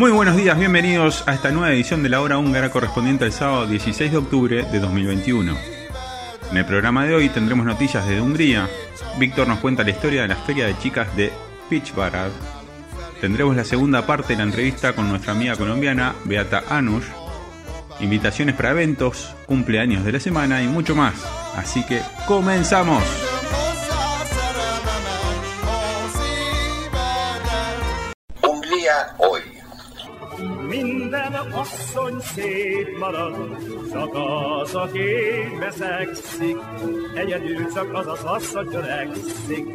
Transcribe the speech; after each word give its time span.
Muy 0.00 0.12
buenos 0.12 0.34
días, 0.34 0.58
bienvenidos 0.58 1.24
a 1.26 1.34
esta 1.34 1.50
nueva 1.50 1.74
edición 1.74 2.02
de 2.02 2.08
la 2.08 2.22
hora 2.22 2.38
húngara 2.38 2.70
correspondiente 2.70 3.26
al 3.26 3.32
sábado 3.32 3.66
16 3.66 4.10
de 4.10 4.16
octubre 4.16 4.62
de 4.62 4.80
2021. 4.80 5.54
En 6.50 6.56
el 6.56 6.64
programa 6.64 7.04
de 7.04 7.14
hoy 7.14 7.28
tendremos 7.28 7.66
noticias 7.66 8.06
desde 8.06 8.22
Hungría. 8.22 8.66
Víctor 9.18 9.46
nos 9.46 9.58
cuenta 9.58 9.84
la 9.84 9.90
historia 9.90 10.22
de 10.22 10.28
la 10.28 10.36
feria 10.36 10.64
de 10.66 10.78
chicas 10.78 11.14
de 11.16 11.30
Pichvarad. 11.68 12.30
Tendremos 13.20 13.54
la 13.54 13.64
segunda 13.64 14.06
parte 14.06 14.32
de 14.32 14.38
la 14.38 14.44
entrevista 14.44 14.94
con 14.94 15.08
nuestra 15.10 15.32
amiga 15.32 15.54
colombiana 15.54 16.14
Beata 16.24 16.64
Anush. 16.70 17.04
Invitaciones 18.00 18.54
para 18.54 18.70
eventos, 18.70 19.34
cumpleaños 19.44 20.04
de 20.04 20.12
la 20.12 20.20
semana 20.20 20.62
y 20.62 20.66
mucho 20.66 20.94
más. 20.94 21.14
Así 21.54 21.84
que 21.84 22.00
comenzamos. 22.26 23.02
hozzá 23.52 24.24
szerelmemet, 24.34 25.44
a 25.62 26.08
szívedet. 26.16 27.44
Hungría 28.42 28.98
hoy. 29.18 29.42
Minden 30.68 31.34
asszony 31.52 32.20
szép 32.20 32.98
marad, 32.98 33.34
csak 33.92 34.14
az, 34.14 34.74
aki 34.74 35.00
beszegszik, 35.58 36.56
egyedül 37.14 37.72
csak 37.74 37.94
az 37.94 38.06
az 38.06 38.24
asszony 38.24 38.68
törekszik. 38.68 39.66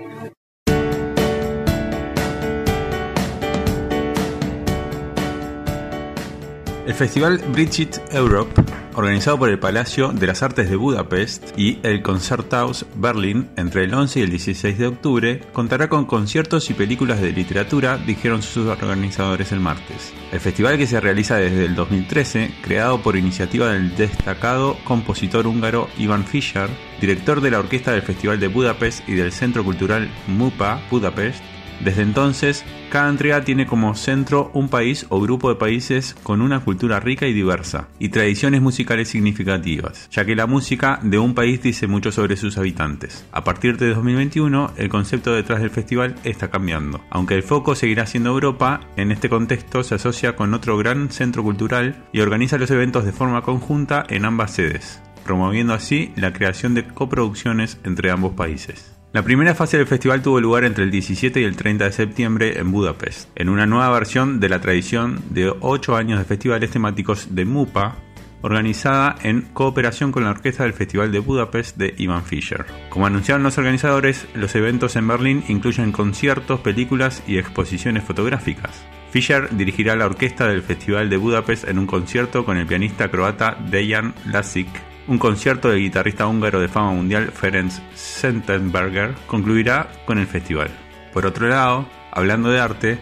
El 6.85 6.93
festival 6.93 7.39
Bridget 7.51 7.99
Europe, 8.13 8.61
organizado 8.93 9.39
por 9.39 9.49
el 9.49 9.57
Palacio 9.57 10.09
de 10.09 10.27
las 10.27 10.43
Artes 10.43 10.69
de 10.69 10.75
Budapest 10.75 11.57
y 11.57 11.79
el 11.81 12.03
Concerthaus 12.03 12.85
Berlin 12.95 13.49
entre 13.57 13.85
el 13.85 13.93
11 13.95 14.19
y 14.19 14.21
el 14.21 14.29
16 14.29 14.77
de 14.77 14.85
octubre, 14.85 15.41
contará 15.51 15.89
con 15.89 16.05
conciertos 16.05 16.69
y 16.69 16.75
películas 16.75 17.21
de 17.21 17.31
literatura, 17.31 17.97
dijeron 17.97 18.43
sus 18.43 18.67
organizadores 18.67 19.51
el 19.51 19.61
martes. 19.61 20.13
El 20.31 20.39
festival 20.39 20.77
que 20.77 20.85
se 20.85 20.99
realiza 20.99 21.37
desde 21.37 21.65
el 21.65 21.73
2013, 21.73 22.53
creado 22.61 23.01
por 23.01 23.17
iniciativa 23.17 23.69
del 23.69 23.95
destacado 23.95 24.77
compositor 24.83 25.47
húngaro 25.47 25.89
Ivan 25.97 26.23
Fischer, 26.23 26.69
director 27.01 27.41
de 27.41 27.49
la 27.49 27.59
orquesta 27.59 27.93
del 27.93 28.03
Festival 28.03 28.39
de 28.39 28.47
Budapest 28.47 29.09
y 29.09 29.15
del 29.15 29.31
Centro 29.31 29.63
Cultural 29.63 30.07
MUPA 30.27 30.81
Budapest, 30.91 31.43
desde 31.83 32.01
entonces, 32.01 32.63
cada 32.89 33.09
entrega 33.09 33.43
tiene 33.43 33.65
como 33.65 33.95
centro 33.95 34.49
un 34.53 34.69
país 34.69 35.05
o 35.09 35.19
grupo 35.19 35.49
de 35.49 35.55
países 35.55 36.15
con 36.23 36.41
una 36.41 36.61
cultura 36.61 36.99
rica 36.99 37.27
y 37.27 37.33
diversa, 37.33 37.89
y 37.99 38.09
tradiciones 38.09 38.61
musicales 38.61 39.09
significativas, 39.09 40.07
ya 40.11 40.25
que 40.25 40.35
la 40.35 40.47
música 40.47 40.99
de 41.03 41.19
un 41.19 41.33
país 41.33 41.61
dice 41.61 41.87
mucho 41.87 42.11
sobre 42.11 42.37
sus 42.37 42.57
habitantes. 42.57 43.25
A 43.31 43.43
partir 43.43 43.77
de 43.77 43.93
2021, 43.93 44.71
el 44.77 44.89
concepto 44.89 45.33
detrás 45.33 45.61
del 45.61 45.69
festival 45.69 46.15
está 46.23 46.49
cambiando. 46.49 47.01
Aunque 47.09 47.35
el 47.35 47.43
foco 47.43 47.75
seguirá 47.75 48.05
siendo 48.05 48.29
Europa, 48.29 48.81
en 48.95 49.11
este 49.11 49.29
contexto 49.29 49.83
se 49.83 49.95
asocia 49.95 50.35
con 50.35 50.53
otro 50.53 50.77
gran 50.77 51.11
centro 51.11 51.43
cultural 51.43 52.05
y 52.13 52.21
organiza 52.21 52.57
los 52.57 52.71
eventos 52.71 53.05
de 53.05 53.11
forma 53.11 53.41
conjunta 53.41 54.05
en 54.09 54.25
ambas 54.25 54.51
sedes, 54.51 55.01
promoviendo 55.23 55.73
así 55.73 56.13
la 56.15 56.33
creación 56.33 56.73
de 56.73 56.87
coproducciones 56.87 57.79
entre 57.83 58.11
ambos 58.11 58.33
países. 58.33 58.94
La 59.15 59.23
primera 59.23 59.55
fase 59.55 59.77
del 59.77 59.87
festival 59.87 60.21
tuvo 60.21 60.41
lugar 60.41 60.65
entre 60.65 60.83
el 60.83 60.91
17 60.91 61.39
y 61.39 61.45
el 61.45 61.55
30 61.55 61.85
de 61.85 61.91
septiembre 61.93 62.59
en 62.59 62.69
Budapest, 62.69 63.29
en 63.35 63.47
una 63.47 63.65
nueva 63.65 63.89
versión 63.91 64.41
de 64.41 64.49
la 64.49 64.59
tradición 64.59 65.23
de 65.29 65.53
8 65.57 65.95
años 65.95 66.19
de 66.19 66.25
festivales 66.25 66.69
temáticos 66.69 67.33
de 67.33 67.45
MUPA, 67.45 67.95
organizada 68.41 69.15
en 69.23 69.43
cooperación 69.53 70.11
con 70.11 70.25
la 70.25 70.31
orquesta 70.31 70.63
del 70.63 70.73
Festival 70.73 71.13
de 71.13 71.19
Budapest 71.19 71.77
de 71.77 71.95
Ivan 71.97 72.25
Fischer. 72.25 72.65
Como 72.89 73.05
anunciaron 73.05 73.43
los 73.43 73.57
organizadores, 73.57 74.27
los 74.33 74.53
eventos 74.53 74.97
en 74.97 75.07
Berlín 75.07 75.45
incluyen 75.47 75.93
conciertos, 75.93 76.59
películas 76.59 77.23
y 77.25 77.37
exposiciones 77.37 78.03
fotográficas. 78.03 78.85
Fischer 79.11 79.47
dirigirá 79.55 79.95
la 79.95 80.07
orquesta 80.07 80.45
del 80.45 80.61
Festival 80.61 81.09
de 81.09 81.15
Budapest 81.15 81.69
en 81.69 81.79
un 81.79 81.87
concierto 81.87 82.43
con 82.43 82.57
el 82.57 82.67
pianista 82.67 83.09
croata 83.09 83.57
Dejan 83.71 84.13
Lasic 84.25 84.67
un 85.07 85.17
concierto 85.17 85.69
del 85.69 85.79
guitarrista 85.79 86.27
húngaro 86.27 86.59
de 86.59 86.67
fama 86.67 86.91
mundial 86.91 87.31
Ferenc 87.31 87.71
Sentenberger 87.93 89.13
concluirá 89.27 89.89
con 90.05 90.17
el 90.17 90.27
festival. 90.27 90.69
Por 91.13 91.25
otro 91.25 91.47
lado, 91.47 91.87
hablando 92.11 92.49
de 92.49 92.59
arte, 92.59 92.97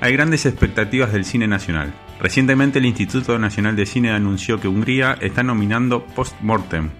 hay 0.00 0.12
grandes 0.12 0.46
expectativas 0.46 1.12
del 1.12 1.24
cine 1.24 1.46
nacional. 1.46 1.94
Recientemente 2.20 2.78
el 2.78 2.86
Instituto 2.86 3.38
Nacional 3.38 3.76
de 3.76 3.86
Cine 3.86 4.10
anunció 4.10 4.58
que 4.58 4.68
Hungría 4.68 5.18
está 5.20 5.42
nominando 5.42 6.04
Postmortem, 6.04 6.90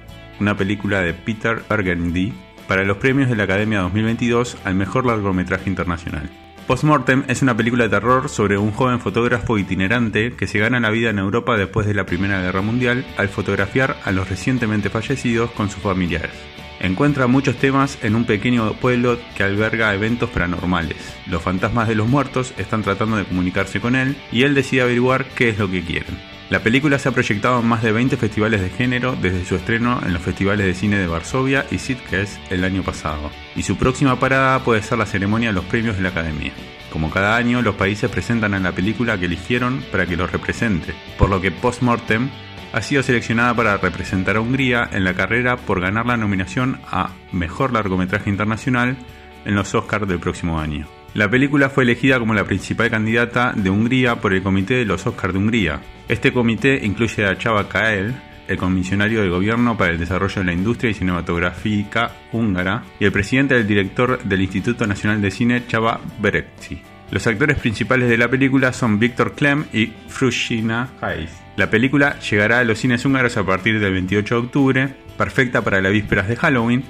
una 0.41 0.57
película 0.57 1.01
de 1.01 1.15
Peter 1.15 1.63
Bergendy, 1.69 2.35
para 2.69 2.85
los 2.85 2.99
premios 2.99 3.29
de 3.29 3.37
la 3.37 3.45
Academia 3.45 3.81
2022 3.81 4.59
al 4.65 4.75
mejor 4.75 5.07
largometraje 5.07 5.71
internacional. 5.71 6.29
Postmortem 6.67 7.23
es 7.29 7.43
una 7.43 7.57
película 7.57 7.85
de 7.85 7.91
terror 7.91 8.29
sobre 8.29 8.59
un 8.59 8.73
joven 8.73 8.99
fotógrafo 8.99 9.57
itinerante 9.57 10.33
que 10.33 10.49
se 10.49 10.59
gana 10.59 10.81
la 10.81 10.91
vida 10.91 11.11
en 11.11 11.21
Europa 11.21 11.57
después 11.57 11.87
de 11.87 11.95
la 11.95 12.07
Primera 12.07 12.41
Guerra 12.41 12.61
Mundial 12.61 13.07
al 13.17 13.29
fotografiar 13.29 13.97
a 14.05 14.11
los 14.11 14.29
recientemente 14.29 14.91
fallecidos 14.91 15.53
con 15.53 15.71
sus 15.71 15.81
familiares. 15.81 16.33
Encuentra 16.81 17.29
muchos 17.29 17.55
temas 17.57 17.99
en 18.03 18.17
un 18.17 18.25
pequeño 18.25 18.73
pueblo 18.81 19.17
que 19.37 19.45
alberga 19.45 19.95
eventos 19.95 20.29
paranormales. 20.31 20.99
Los 21.29 21.41
fantasmas 21.41 21.87
de 21.87 21.95
los 21.95 22.09
muertos 22.09 22.53
están 22.59 22.83
tratando 22.83 23.17
de 23.17 23.27
comunicarse 23.27 23.81
con 23.81 23.95
él 23.95 24.17
y 24.33 24.43
él 24.43 24.57
decide 24.57 24.83
averiguar 24.83 25.25
qué 25.37 25.51
es 25.51 25.59
lo 25.61 25.71
que 25.71 25.85
quieren. 25.85 26.36
La 26.49 26.61
película 26.61 27.01
se 27.01 27.09
ha 27.09 27.13
proyectado 27.13 27.59
en 27.59 27.67
más 27.67 27.83
de 27.83 27.91
20 27.91 28.17
festivales 28.17 28.61
de 28.61 28.71
género 28.71 29.17
desde 29.21 29.45
su 29.45 29.57
estreno 29.57 30.01
en 30.07 30.13
los 30.13 30.23
festivales 30.23 30.65
de 30.65 30.75
cine 30.75 30.97
de 30.97 31.09
Varsovia 31.09 31.67
y 31.73 31.79
Sitges 31.79 32.39
el 32.51 32.63
año 32.63 32.85
pasado, 32.85 33.33
y 33.57 33.65
su 33.65 33.77
próxima 33.77 34.21
parada 34.21 34.63
puede 34.63 34.81
ser 34.83 34.99
la 34.99 35.07
ceremonia 35.07 35.49
de 35.49 35.55
los 35.55 35.65
premios 35.65 35.97
de 35.97 36.05
la 36.05 36.11
Academia. 36.11 36.53
Como 36.93 37.11
cada 37.11 37.37
año, 37.37 37.63
los 37.63 37.75
países 37.75 38.09
presentan 38.09 38.55
a 38.55 38.61
la 38.61 38.71
película 38.71 39.19
que 39.19 39.27
eligieron 39.27 39.83
para 39.91 40.07
que 40.07 40.17
los 40.17 40.31
represente, 40.31 40.95
por 41.19 41.31
lo 41.31 41.41
que 41.41 41.51
Postmortem 41.51 42.31
ha 42.73 42.81
sido 42.81 43.03
seleccionada 43.03 43.53
para 43.53 43.77
representar 43.79 44.37
a 44.37 44.41
Hungría 44.41 44.89
en 44.93 45.03
la 45.03 45.15
carrera 45.15 45.57
por 45.57 45.81
ganar 45.81 46.07
la 46.07 46.17
nominación 46.17 46.79
a 46.89 47.11
Mejor 47.33 47.73
Largometraje 47.73 48.31
Internacional 48.31 48.97
en 49.45 49.55
los 49.57 49.75
Oscars 49.75 50.07
del 50.07 50.21
próximo 50.21 50.61
año. 50.61 50.87
La 51.17 51.31
película 51.31 51.71
fue 51.71 51.85
elegida 51.85 52.19
como 52.19 52.35
la 52.35 52.45
principal 52.45 52.91
candidata 52.91 53.55
de 53.57 53.71
Hungría 53.71 54.17
por 54.17 54.35
el 54.35 54.43
Comité 54.43 54.75
de 54.75 54.85
los 54.85 55.07
Oscars 55.07 55.33
de 55.33 55.39
Hungría. 55.39 55.81
Este 56.09 56.31
comité 56.31 56.79
incluye 56.85 57.25
a 57.25 57.39
Csaba 57.39 57.71
Kael, 57.71 58.15
el 58.47 58.59
comisionario 58.59 59.23
del 59.23 59.31
gobierno 59.31 59.79
para 59.79 59.93
el 59.93 59.99
desarrollo 59.99 60.43
de 60.43 60.45
la 60.45 60.53
industria 60.53 60.93
cinematográfica 60.93 62.13
húngara, 62.33 62.83
y 63.01 63.07
el 63.07 63.13
presidente 63.13 63.55
del 63.55 63.67
director 63.67 64.23
del 64.25 64.43
Instituto 64.43 64.87
Nacional 64.87 65.23
de 65.23 65.31
Cine, 65.31 65.67
Csaba 65.67 66.03
Berekci. 66.19 66.83
Los 67.11 67.27
actores 67.27 67.57
principales 67.57 68.11
de 68.11 68.19
la 68.19 68.29
película 68.29 68.75
son 68.75 68.99
Víctor 68.99 69.35
Klem 69.35 69.65
y 69.73 69.95
Frushina 70.09 70.91
Hayes. 71.01 71.33
La 71.57 71.71
película 71.71 72.21
llegará 72.21 72.59
a 72.59 72.65
los 72.65 72.79
cines 72.79 73.07
húngaros 73.07 73.39
a 73.39 73.47
partir 73.47 73.81
del 73.81 73.95
28 73.95 74.35
de 74.35 74.41
octubre, 74.47 74.95
perfecta 75.17 75.63
para 75.63 75.81
las 75.81 75.93
vísperas 75.93 76.29
de 76.29 76.37
Halloween, 76.37 76.85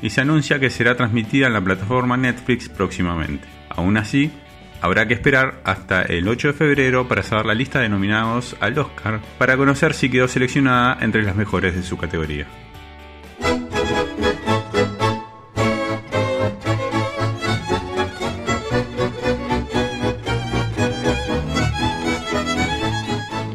y 0.00 0.10
se 0.10 0.20
anuncia 0.20 0.60
que 0.60 0.70
será 0.70 0.96
transmitida 0.96 1.48
en 1.48 1.52
la 1.52 1.60
plataforma 1.60 2.16
Netflix 2.16 2.68
próximamente. 2.68 3.61
Aún 3.76 3.96
así, 3.96 4.30
habrá 4.80 5.06
que 5.06 5.14
esperar 5.14 5.60
hasta 5.64 6.02
el 6.02 6.28
8 6.28 6.48
de 6.48 6.54
febrero 6.54 7.08
para 7.08 7.22
saber 7.22 7.46
la 7.46 7.54
lista 7.54 7.80
de 7.80 7.88
nominados 7.88 8.56
al 8.60 8.78
Oscar 8.78 9.20
para 9.38 9.56
conocer 9.56 9.94
si 9.94 10.10
quedó 10.10 10.28
seleccionada 10.28 10.98
entre 11.00 11.22
las 11.22 11.36
mejores 11.36 11.74
de 11.74 11.82
su 11.82 11.96
categoría. 11.96 12.46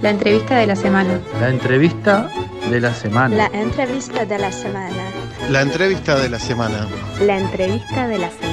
La 0.01 0.11
entrevista 0.11 0.55
de 0.55 0.67
la 0.67 0.75
semana. 0.77 1.19
La 1.41 1.49
entrevista 1.49 2.29
de 2.69 2.79
la 2.79 2.93
semana. 2.93 3.35
La 3.35 3.59
entrevista 3.59 4.25
de 4.25 4.39
la 4.39 4.51
semana. 4.53 5.11
La 5.49 5.61
entrevista 5.61 6.15
de 6.15 6.29
la 6.29 6.39
semana. 6.39 6.87
La 7.19 7.37
entrevista 7.37 8.07
de 8.07 8.17
la 8.17 8.29
semana. 8.29 8.46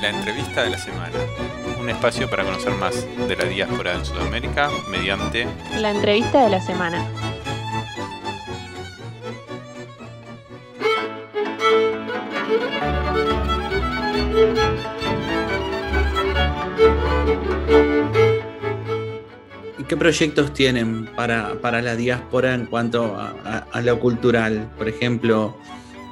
La 0.00 0.08
entrevista 0.10 0.62
de 0.62 0.70
la 0.70 0.78
semana. 0.78 1.16
Un 1.78 1.88
espacio 1.90 2.28
para 2.28 2.44
conocer 2.44 2.72
más 2.74 3.06
de 3.28 3.36
la 3.36 3.44
diáspora 3.44 3.94
en 3.94 4.04
Sudamérica 4.04 4.70
mediante 4.90 5.46
La 5.78 5.90
entrevista 5.90 6.42
de 6.44 6.50
la 6.50 6.60
semana. 6.60 7.04
¿Y 19.78 19.84
qué 19.84 19.96
proyectos 19.96 20.52
tienen 20.52 21.06
para, 21.16 21.54
para 21.60 21.80
la 21.80 21.96
diáspora 21.96 22.54
en 22.54 22.66
cuanto 22.66 23.16
a, 23.16 23.34
a- 23.44 23.66
a 23.72 23.80
lo 23.80 23.98
cultural? 23.98 24.68
Por 24.76 24.88
ejemplo, 24.88 25.56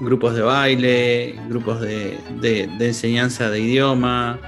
grupos 0.01 0.35
de 0.35 0.43
baile, 0.43 1.35
grupos 1.49 1.81
de, 1.81 2.19
de- 2.41 2.67
de 2.79 2.87
enseñanza 2.87 3.51
de 3.51 3.61
idioma, 3.61 4.39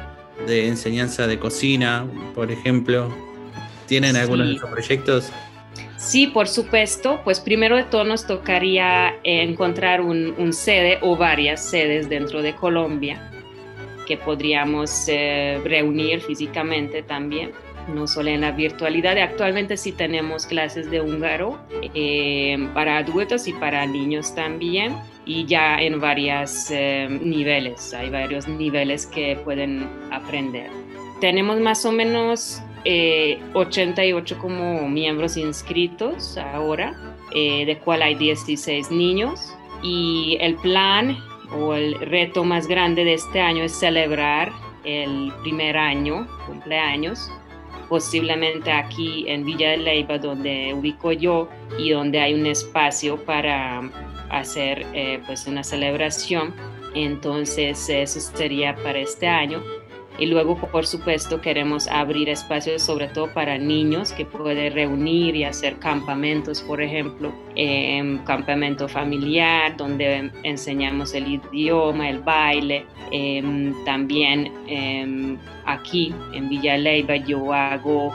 de 0.47 0.69
enseñanza 0.69 1.27
de 1.27 1.39
cocina, 1.39 2.07
por 2.35 2.51
ejemplo. 2.51 3.15
¿Tienen 3.87 4.17
algunos 4.17 4.47
de 4.49 4.55
esos 4.55 4.71
proyectos? 4.71 5.33
Sí, 5.97 6.29
por 6.29 6.47
supuesto. 6.49 7.21
Pues 7.25 7.41
primero 7.41 7.77
de 7.77 7.83
todo 7.85 8.05
nos 8.05 8.27
tocaría 8.27 9.17
encontrar 9.25 10.01
un, 10.01 10.35
un 10.39 10.53
sede 10.53 10.99
o 11.03 11.17
varias 11.17 11.63
sedes 11.69 12.09
dentro 12.09 12.41
de 12.43 12.55
Colombia 12.55 13.21
que 14.07 14.17
podríamos 14.17 15.05
eh, 15.09 15.61
reunir 15.65 16.21
físicamente 16.21 17.03
también, 17.03 17.53
no 17.95 18.07
solo 18.07 18.31
en 18.31 18.43
la 18.43 18.53
virtualidad. 18.53 19.19
Actualmente 19.19 19.77
sí 19.77 19.93
tenemos 19.93 20.47
clases 20.47 20.91
de 20.91 21.01
húngaro 21.01 21.59
eh, 21.95 22.69
para 22.75 22.99
adultos 22.99 23.47
y 23.49 23.53
para 23.53 23.87
niños 23.87 24.35
también 24.35 24.97
y 25.25 25.45
ya 25.47 25.81
en 25.81 26.01
varios 26.01 26.71
niveles. 26.71 27.95
Hay 27.95 28.11
varios 28.11 28.49
niveles 28.49 29.07
que 29.07 29.37
pueden 29.45 29.89
aprender. 30.11 30.71
Tenemos 31.21 31.61
más 31.61 31.85
o 31.85 31.93
menos 31.93 32.63
eh, 32.85 33.39
88 33.53 34.39
como 34.39 34.89
miembros 34.89 35.37
inscritos 35.37 36.39
ahora, 36.39 36.95
eh, 37.35 37.67
de 37.67 37.79
cual 37.79 38.03
hay 38.03 38.15
16 38.15 38.91
niños. 38.91 39.55
Y 39.83 40.39
el 40.41 40.57
plan 40.57 41.17
o 41.53 41.75
el 41.75 41.95
reto 42.01 42.45
más 42.45 42.67
grande 42.67 43.05
de 43.05 43.15
este 43.15 43.41
año 43.41 43.65
es 43.65 43.73
celebrar 43.73 44.51
el 44.85 45.33
primer 45.43 45.77
año, 45.77 46.27
cumpleaños, 46.47 47.31
posiblemente 47.91 48.71
aquí 48.71 49.25
en 49.27 49.45
Villa 49.45 49.73
de 49.73 49.79
Leyva, 49.79 50.17
donde 50.17 50.73
ubico 50.73 51.11
yo 51.11 51.49
y 51.77 51.91
donde 51.91 52.21
hay 52.21 52.35
un 52.35 52.47
espacio 52.47 53.23
para 53.25 53.83
hacer 54.31 54.87
eh, 54.95 55.21
pues 55.27 55.49
una 55.49 55.65
celebración. 55.65 56.55
Entonces 56.95 57.89
eso 57.89 58.21
sería 58.21 58.77
para 58.77 59.01
este 59.01 59.27
año. 59.27 59.61
Y 60.21 60.27
luego, 60.27 60.55
por 60.57 60.87
supuesto, 60.87 61.41
queremos 61.41 61.89
abrir 61.89 62.29
espacios 62.29 62.83
sobre 62.83 63.09
todo 63.09 63.33
para 63.33 63.59
niños 63.59 64.13
que 64.13 64.25
pueden 64.27 64.73
reunir 64.73 65.35
y 65.35 65.45
hacer 65.45 65.79
campamentos, 65.79 66.61
por 66.61 66.83
ejemplo, 66.83 67.33
eh, 67.57 68.19
campamento 68.27 68.87
familiar, 68.89 69.77
donde 69.77 70.31
enseñamos 70.43 71.15
el 71.15 71.27
idioma, 71.27 72.11
el 72.11 72.21
baile. 72.21 72.85
Eh, 73.11 73.73
también 73.87 74.53
eh, 74.69 75.37
aquí 75.65 76.15
en 76.35 76.49
Villa 76.49 76.77
Leyva 76.77 77.17
yo 77.17 77.53
hago 77.53 78.15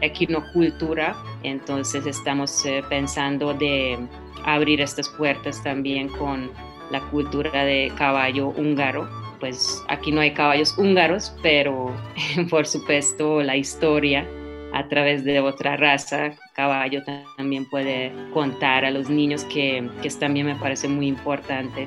equinocultura, 0.00 1.16
entonces 1.42 2.06
estamos 2.06 2.64
eh, 2.66 2.82
pensando 2.88 3.54
de 3.54 3.98
abrir 4.44 4.80
estas 4.80 5.08
puertas 5.08 5.62
también 5.62 6.08
con 6.08 6.50
la 6.90 7.00
cultura 7.10 7.64
de 7.64 7.92
caballo 7.96 8.48
húngaro 8.48 9.23
pues 9.44 9.84
aquí 9.88 10.10
no 10.10 10.22
hay 10.22 10.30
caballos 10.30 10.74
húngaros, 10.78 11.36
pero 11.42 11.94
por 12.50 12.66
supuesto 12.66 13.42
la 13.42 13.58
historia 13.58 14.26
a 14.72 14.88
través 14.88 15.22
de 15.22 15.38
otra 15.38 15.76
raza, 15.76 16.32
caballo 16.54 17.02
también 17.36 17.68
puede 17.68 18.10
contar 18.32 18.86
a 18.86 18.90
los 18.90 19.10
niños 19.10 19.44
que, 19.44 19.86
que 20.02 20.08
también 20.08 20.46
me 20.46 20.54
parece 20.54 20.88
muy 20.88 21.08
importante. 21.08 21.86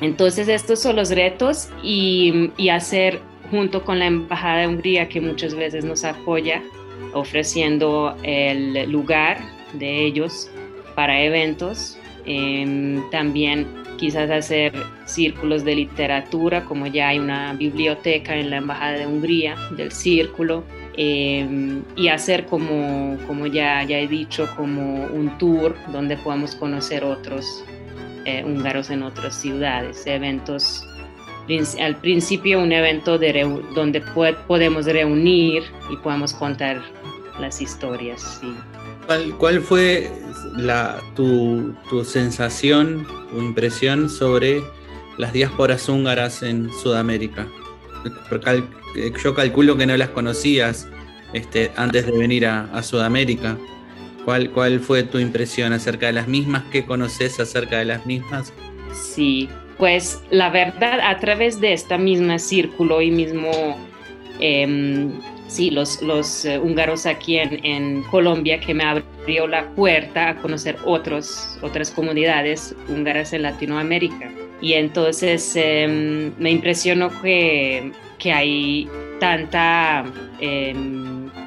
Entonces 0.00 0.46
estos 0.46 0.80
son 0.80 0.94
los 0.94 1.10
retos 1.10 1.70
y, 1.82 2.52
y 2.56 2.68
hacer 2.68 3.18
junto 3.50 3.84
con 3.84 3.98
la 3.98 4.06
Embajada 4.06 4.60
de 4.60 4.68
Hungría 4.68 5.08
que 5.08 5.20
muchas 5.20 5.56
veces 5.56 5.84
nos 5.84 6.04
apoya 6.04 6.62
ofreciendo 7.14 8.16
el 8.22 8.88
lugar 8.92 9.38
de 9.72 10.04
ellos 10.04 10.48
para 10.94 11.20
eventos. 11.20 11.98
Eh, 12.26 13.02
también 13.10 13.81
quizás 14.02 14.28
hacer 14.32 14.72
círculos 15.04 15.64
de 15.64 15.76
literatura, 15.76 16.64
como 16.64 16.88
ya 16.88 17.10
hay 17.10 17.20
una 17.20 17.52
biblioteca 17.52 18.34
en 18.34 18.50
la 18.50 18.56
Embajada 18.56 18.98
de 18.98 19.06
Hungría 19.06 19.54
del 19.76 19.92
círculo, 19.92 20.64
eh, 20.96 21.80
y 21.94 22.08
hacer 22.08 22.46
como, 22.46 23.16
como 23.28 23.46
ya, 23.46 23.84
ya 23.84 24.00
he 24.00 24.08
dicho, 24.08 24.48
como 24.56 25.04
un 25.04 25.38
tour 25.38 25.76
donde 25.92 26.16
podamos 26.16 26.56
conocer 26.56 27.04
otros 27.04 27.62
eh, 28.24 28.42
húngaros 28.44 28.90
en 28.90 29.04
otras 29.04 29.36
ciudades, 29.40 30.04
eventos. 30.04 30.84
Al 31.80 31.94
principio 32.00 32.60
un 32.60 32.72
evento 32.72 33.18
de 33.18 33.32
donde 33.76 34.00
podemos 34.48 34.86
reunir 34.86 35.62
y 35.92 35.96
podemos 35.98 36.34
contar 36.34 36.82
las 37.38 37.60
historias. 37.60 38.40
¿Cuál, 39.06 39.32
¿Cuál, 39.38 39.60
fue 39.60 40.10
la, 40.56 41.00
tu, 41.14 41.74
tu, 41.88 42.04
sensación, 42.04 43.06
tu 43.30 43.38
impresión 43.38 44.08
sobre 44.08 44.62
las 45.18 45.32
diásporas 45.32 45.88
húngaras 45.88 46.42
en 46.42 46.70
Sudamérica? 46.82 47.46
Yo 49.22 49.34
calculo 49.34 49.76
que 49.76 49.86
no 49.86 49.96
las 49.96 50.10
conocías 50.10 50.88
este, 51.32 51.70
antes 51.76 52.06
de 52.06 52.12
venir 52.12 52.46
a, 52.46 52.82
Sudamérica. 52.82 53.56
¿Cuál, 54.24 54.50
¿Cuál 54.50 54.80
fue 54.80 55.02
tu 55.02 55.18
impresión 55.18 55.72
acerca 55.72 56.06
de 56.06 56.12
las 56.12 56.28
mismas? 56.28 56.64
¿Qué 56.70 56.84
conoces 56.84 57.40
acerca 57.40 57.78
de 57.78 57.86
las 57.86 58.06
mismas? 58.06 58.52
Sí, 58.92 59.48
pues 59.78 60.22
la 60.30 60.50
verdad, 60.50 61.00
a 61.02 61.18
través 61.18 61.60
de 61.60 61.72
esta 61.72 61.98
misma 61.98 62.38
círculo 62.38 63.02
y 63.02 63.10
mismo... 63.10 63.50
Eh, 64.38 65.10
sí, 65.52 65.70
los, 65.70 66.02
los 66.02 66.44
uh, 66.44 66.60
húngaros 66.62 67.06
aquí 67.06 67.38
en, 67.38 68.02
Colombia 68.04 68.58
que 68.58 68.74
me 68.74 68.84
abrió 69.22 69.46
la 69.46 69.66
puerta 69.70 70.30
a 70.30 70.36
conocer 70.36 70.76
otros, 70.84 71.58
otras 71.62 71.90
comunidades 71.90 72.74
húngaras 72.88 73.32
en 73.32 73.42
Latinoamérica. 73.42 74.30
Y 74.60 74.74
entonces 74.74 75.52
eh, 75.56 76.32
me 76.38 76.50
impresionó 76.50 77.10
que, 77.20 77.92
que 78.18 78.32
hay 78.32 78.88
tanta 79.18 80.04
eh, 80.40 80.74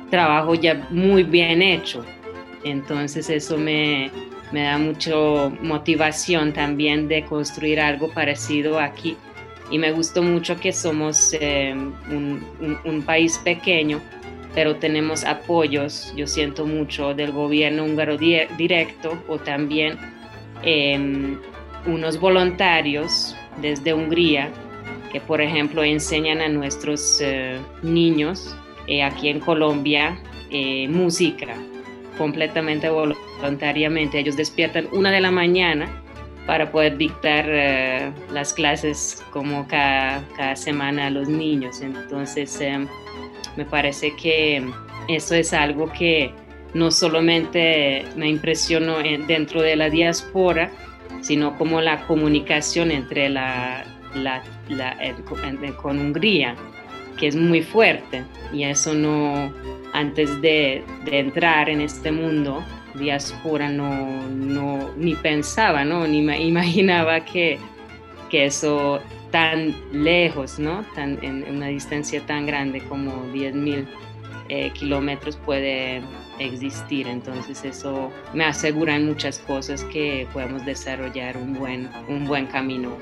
trabajo 0.10 0.56
ya 0.56 0.88
muy 0.90 1.24
bien 1.24 1.62
hecho. 1.62 2.06
Entonces 2.64 3.30
eso 3.30 3.58
me, 3.58 4.10
me 4.52 4.64
da 4.64 4.78
mucha 4.78 5.16
motivación 5.62 6.52
también 6.52 7.08
de 7.08 7.24
construir 7.26 7.80
algo 7.80 8.10
parecido 8.10 8.80
aquí 8.80 9.16
y 9.70 9.80
me 9.80 9.92
gustó 9.92 10.22
mucho 10.22 10.60
que 10.60 10.72
somos 10.72 11.34
eh, 11.34 11.74
un, 11.74 12.46
un, 12.60 12.78
un, 12.86 13.02
país 13.02 13.40
pequeño, 13.44 14.00
pero 14.56 14.78
tenemos 14.78 15.26
apoyos, 15.26 16.14
yo 16.16 16.26
siento 16.26 16.66
mucho, 16.66 17.14
del 17.14 17.34
gobierno 17.34 17.84
húngaro 17.84 18.18
di 18.18 18.40
directo 18.58 19.22
o 19.28 19.38
también 19.38 19.98
eh, 20.64 21.38
unos 21.86 22.20
voluntarios 22.20 23.36
desde 23.62 23.94
Hungría 23.94 24.50
que, 25.12 25.20
por 25.20 25.42
ejemplo, 25.42 25.84
enseñan 25.84 26.42
a 26.42 26.48
nuestros 26.48 27.20
eh, 27.22 27.60
niños 27.84 28.56
aquí 29.04 29.30
en 29.30 29.40
Colombia 29.40 30.18
música 30.90 31.56
completamente 32.18 32.88
voluntariamente. 32.88 34.20
Ellos 34.20 34.38
despiertan 34.38 34.88
una 34.94 35.12
de 35.12 35.20
la 35.20 35.32
mañana 35.32 35.90
para 36.46 36.72
poder 36.72 36.98
dictar 36.98 37.46
las 38.32 38.54
clases 38.54 39.24
como 39.32 39.68
cada, 39.68 40.24
cada, 40.38 40.56
semana 40.56 41.08
a 41.08 41.10
los 41.10 41.28
niños. 41.28 41.82
Entonces, 41.82 42.62
um, 42.62 42.88
me 43.58 43.66
parece 43.66 44.16
que 44.16 44.64
eso 45.08 45.36
es 45.36 45.54
algo 45.54 45.92
que 45.92 46.32
no 46.74 46.92
solamente 46.92 48.06
me 48.16 48.30
impresionó 48.30 49.00
en, 49.00 49.28
dentro 49.28 49.62
de 49.62 49.76
la 49.76 49.90
diáspora, 49.90 50.72
sino 51.22 51.58
como 51.58 51.82
la 51.82 52.06
comunicación 52.06 52.92
entre 52.92 53.30
la, 53.30 53.86
con 55.82 56.00
Hungría, 56.00 56.56
que 57.18 57.28
es 57.28 57.36
muy 57.36 57.62
fuerte. 57.62 58.24
Y 58.54 58.64
eso 58.64 58.94
no, 58.94 59.54
antes 59.94 60.42
de, 60.42 60.84
de 61.06 61.20
entrar 61.20 61.70
en 61.70 61.82
este 61.82 62.12
mundo, 62.12 62.64
diáspora 62.96 63.70
no, 63.70 64.28
no 64.28 64.92
ni 64.98 65.16
pensaba, 65.16 65.84
¿no? 65.84 66.08
ni 66.08 66.20
imaginaba 66.20 67.24
que, 67.26 67.58
que 68.30 68.46
eso 68.46 69.02
tan 69.36 69.76
lejos, 69.92 70.60
¿no? 70.60 70.86
tan, 70.96 71.22
en, 71.22 71.44
una 71.54 71.68
distancia 71.68 72.26
tan 72.26 72.46
grande 72.46 72.80
como 72.80 73.12
10.000 73.34 73.86
eh, 74.48 74.72
kilómetros 74.72 75.36
puede 75.36 76.02
existir. 76.40 77.06
Entonces 77.06 77.66
eso 77.66 78.14
me 78.34 78.46
asegura 78.46 78.98
muchas 78.98 79.40
cosas 79.40 79.84
que 79.92 80.26
podemos 80.32 80.66
desarrollar 80.66 81.36
un 81.36 81.54
buen, 81.54 81.90
un 82.08 82.26
buen 82.26 82.46
camino. 82.46 82.96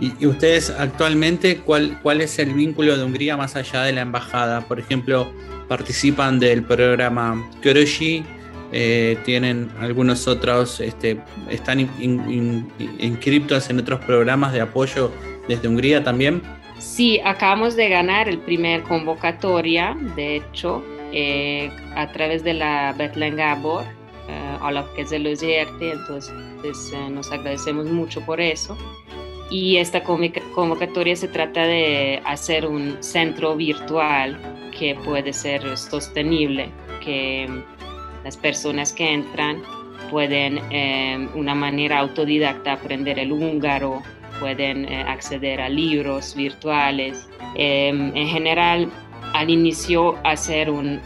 ¿Y, 0.00 0.26
ustedes 0.26 0.70
actualmente 0.70 1.58
cuál, 1.58 2.00
cuál 2.02 2.22
es 2.22 2.36
el 2.40 2.52
vínculo 2.52 2.96
de 2.96 3.04
Hungría 3.04 3.36
más 3.36 3.54
allá 3.54 3.84
de 3.84 3.92
la 3.92 4.00
embajada? 4.00 4.62
Por 4.62 4.80
ejemplo, 4.80 5.32
participan 5.68 6.40
del 6.40 6.64
programa 6.64 7.48
Koroshi, 7.62 8.24
eh, 8.72 9.18
tienen 9.24 9.70
algunos 9.80 10.26
otros, 10.28 10.80
este, 10.80 11.20
están 11.50 11.80
in- 11.80 11.90
in- 12.00 12.30
in- 12.30 12.72
inscriptos 12.98 13.68
en 13.70 13.78
otros 13.80 14.00
programas 14.00 14.52
de 14.52 14.60
apoyo 14.60 15.10
desde 15.48 15.68
Hungría 15.68 16.02
también. 16.04 16.42
Sí, 16.78 17.20
acabamos 17.24 17.76
de 17.76 17.88
ganar 17.88 18.28
el 18.28 18.38
primer 18.38 18.82
convocatoria, 18.82 19.96
de 20.16 20.36
hecho, 20.36 20.82
eh, 21.12 21.70
a 21.94 22.10
través 22.12 22.42
de 22.44 22.54
la 22.54 22.94
Bethlehem 22.96 23.36
Gabor, 23.36 23.84
eh, 24.28 24.56
a 24.60 24.70
la 24.70 24.86
que 24.94 25.04
se 25.04 25.18
lo 25.18 25.28
entonces 25.90 26.32
eh, 26.94 27.10
nos 27.10 27.30
agradecemos 27.32 27.86
mucho 27.86 28.20
por 28.24 28.40
eso. 28.40 28.78
Y 29.50 29.78
esta 29.78 30.04
convoca- 30.04 30.40
convocatoria 30.54 31.16
se 31.16 31.26
trata 31.26 31.64
de 31.66 32.22
hacer 32.24 32.64
un 32.66 33.02
centro 33.02 33.56
virtual 33.56 34.38
que 34.78 34.94
puede 35.04 35.32
ser 35.32 35.76
sostenible, 35.76 36.70
que 37.04 37.48
las 38.24 38.36
personas 38.36 38.92
que 38.92 39.12
entran 39.12 39.62
pueden 40.10 40.60
eh, 40.70 41.28
una 41.34 41.54
manera 41.54 41.98
autodidacta 41.98 42.72
aprender 42.72 43.18
el 43.18 43.32
húngaro, 43.32 44.02
pueden 44.40 44.86
eh, 44.86 45.02
acceder 45.06 45.60
a 45.60 45.68
libros 45.68 46.34
virtuales. 46.34 47.28
Eh, 47.54 47.88
en 47.88 48.28
general, 48.28 48.90
al 49.34 49.50
inicio 49.50 50.16
hacer 50.24 50.70
un, 50.70 51.00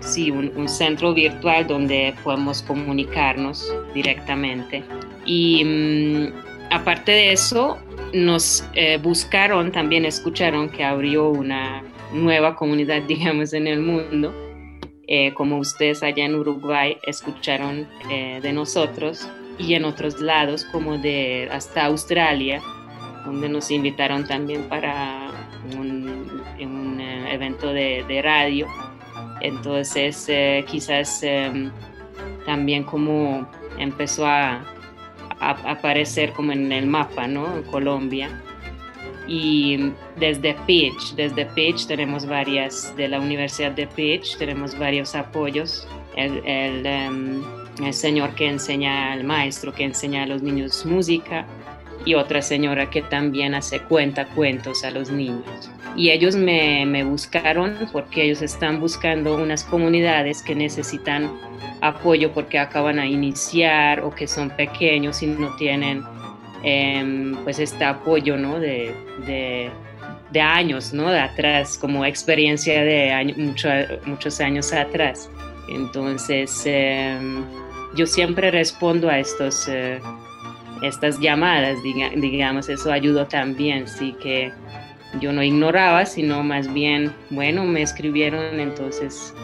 sí, 0.00 0.30
un 0.30 0.68
centro 0.68 1.14
virtual 1.14 1.66
donde 1.66 2.14
podemos 2.22 2.62
comunicarnos 2.62 3.74
directamente. 3.94 4.84
Y 5.24 5.64
mm, 5.64 6.32
aparte 6.70 7.12
de 7.12 7.32
eso, 7.32 7.78
nos 8.12 8.64
eh, 8.74 8.98
buscaron, 9.02 9.72
también 9.72 10.04
escucharon 10.04 10.68
que 10.68 10.84
abrió 10.84 11.28
una 11.28 11.82
nueva 12.12 12.54
comunidad, 12.54 13.02
digamos, 13.08 13.52
en 13.52 13.66
el 13.66 13.80
mundo. 13.80 14.32
Eh, 15.08 15.32
como 15.34 15.58
ustedes 15.58 16.02
allá 16.02 16.24
en 16.24 16.34
Uruguay 16.34 16.98
escucharon 17.04 17.86
eh, 18.10 18.40
de 18.42 18.52
nosotros 18.52 19.28
y 19.56 19.74
en 19.74 19.84
otros 19.84 20.20
lados 20.20 20.64
como 20.64 20.98
de 20.98 21.48
hasta 21.52 21.86
Australia, 21.86 22.60
donde 23.24 23.48
nos 23.48 23.70
invitaron 23.70 24.26
también 24.26 24.68
para 24.68 25.30
un, 25.78 26.42
eh, 26.58 27.28
evento 27.32 27.72
de, 27.72 28.20
radio. 28.22 28.66
Entonces 29.40 30.28
quizás 30.66 31.22
eh, 31.22 31.70
también 32.44 32.82
como 32.82 33.48
empezó 33.78 34.26
a, 34.26 34.64
a, 35.38 35.50
aparecer 35.70 36.32
como 36.32 36.50
en 36.50 36.72
el 36.72 36.86
mapa, 36.86 37.28
¿no? 37.28 37.58
En 37.58 37.62
Colombia. 37.62 38.42
Y 39.26 39.92
desde 40.16 40.54
Pitch, 40.66 41.14
desde 41.16 41.46
Pitch 41.46 41.86
tenemos 41.86 42.26
varias, 42.26 42.94
de 42.96 43.08
la 43.08 43.20
Universidad 43.20 43.72
de 43.72 43.86
Pitch 43.86 44.36
tenemos 44.38 44.78
varios 44.78 45.14
apoyos. 45.14 45.86
El, 46.16 46.40
el, 46.46 47.10
um, 47.10 47.84
el 47.84 47.92
señor 47.92 48.34
que 48.34 48.48
enseña, 48.48 49.14
el 49.14 49.24
maestro 49.24 49.72
que 49.74 49.84
enseña 49.84 50.22
a 50.22 50.26
los 50.26 50.42
niños 50.42 50.86
música 50.86 51.44
y 52.04 52.14
otra 52.14 52.40
señora 52.40 52.88
que 52.88 53.02
también 53.02 53.54
hace 53.54 53.80
cuenta 53.80 54.26
cuentos 54.28 54.84
a 54.84 54.90
los 54.90 55.10
niños. 55.10 55.70
Y 55.96 56.10
ellos 56.10 56.36
me, 56.36 56.86
me 56.86 57.04
buscaron 57.04 57.74
porque 57.92 58.24
ellos 58.24 58.42
están 58.42 58.80
buscando 58.80 59.36
unas 59.36 59.64
comunidades 59.64 60.42
que 60.42 60.54
necesitan 60.54 61.30
apoyo 61.80 62.32
porque 62.32 62.58
acaban 62.58 62.98
a 62.98 63.06
iniciar 63.06 64.00
o 64.00 64.10
que 64.14 64.26
son 64.26 64.50
pequeños 64.50 65.22
y 65.22 65.26
no 65.26 65.54
tienen 65.56 66.04
eh, 66.62 67.34
pues 67.44 67.58
este 67.58 67.84
apoyo 67.84 68.36
¿no? 68.36 68.58
de, 68.58 68.94
de, 69.26 69.70
de, 70.30 70.40
años 70.40 70.92
¿no? 70.92 71.10
de 71.10 71.20
atrás, 71.20 71.78
como 71.78 72.04
experiencia 72.04 72.82
de 72.82 73.12
año, 73.12 73.34
mucho, 73.36 73.68
muchos 74.06 74.40
años 74.40 74.72
atrás. 74.72 75.30
Entonces, 75.68 76.62
eh, 76.64 77.18
yo 77.96 78.06
siempre 78.06 78.50
respondo 78.50 79.08
a 79.08 79.18
estos, 79.18 79.68
eh, 79.68 80.00
estas 80.82 81.18
llamadas, 81.18 81.82
diga, 81.82 82.10
digamos, 82.14 82.68
eso 82.68 82.92
ayudó 82.92 83.26
también, 83.26 83.88
sí 83.88 84.14
que 84.22 84.52
yo 85.20 85.32
no 85.32 85.42
ignoraba, 85.42 86.04
sino 86.06 86.42
más 86.42 86.72
bien, 86.72 87.12
bueno, 87.30 87.64
me 87.64 87.82
escribieron, 87.82 88.60
entonces 88.60 89.34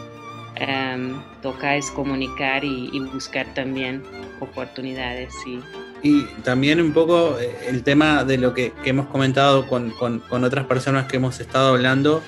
um, 0.61 1.21
toca 1.41 1.75
es 1.75 1.89
comunicar 1.91 2.63
y, 2.63 2.89
y, 2.93 2.99
buscar 2.99 3.45
también 3.53 4.03
oportunidades, 4.39 5.33
sí. 5.43 5.59
Y 6.03 6.25
también 6.43 6.81
un 6.81 6.91
poco 6.91 7.39
eh, 7.39 7.55
el 7.67 7.83
tema 7.83 8.25
de 8.25 8.37
lo 8.37 8.53
que, 8.53 8.73
hemos 8.83 9.07
comentado 9.07 9.67
con, 9.67 9.91
con, 9.91 10.43
otras 10.43 10.65
personas 10.65 11.05
que 11.07 11.15
hemos 11.15 11.39
estado 11.39 11.69
hablando, 11.69 12.21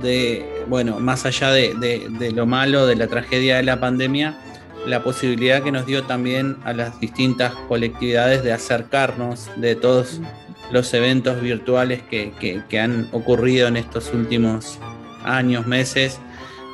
de, 0.00 0.64
bueno, 0.68 1.00
más 1.00 1.26
allá 1.26 1.52
de, 1.52 1.74
de, 1.74 2.08
de, 2.18 2.32
lo 2.32 2.46
malo, 2.46 2.86
de 2.86 2.96
la 2.96 3.08
tragedia 3.08 3.56
de 3.56 3.62
la 3.62 3.78
pandemia, 3.78 4.38
la 4.86 5.02
posibilidad 5.02 5.62
que 5.62 5.70
nos 5.70 5.84
dio 5.84 6.04
también 6.04 6.56
a 6.64 6.72
las 6.72 6.98
distintas 6.98 7.52
colectividades 7.68 8.42
de 8.42 8.52
acercarnos 8.52 9.50
de 9.56 9.74
todos 9.74 10.20
los 10.72 10.94
eventos 10.94 11.42
virtuales 11.42 12.02
que, 12.02 12.32
que, 12.40 12.62
que 12.68 12.80
han 12.80 13.08
ocurrido 13.12 13.68
en 13.68 13.76
estos 13.76 14.12
últimos 14.14 14.78
años, 15.24 15.66
meses, 15.66 16.18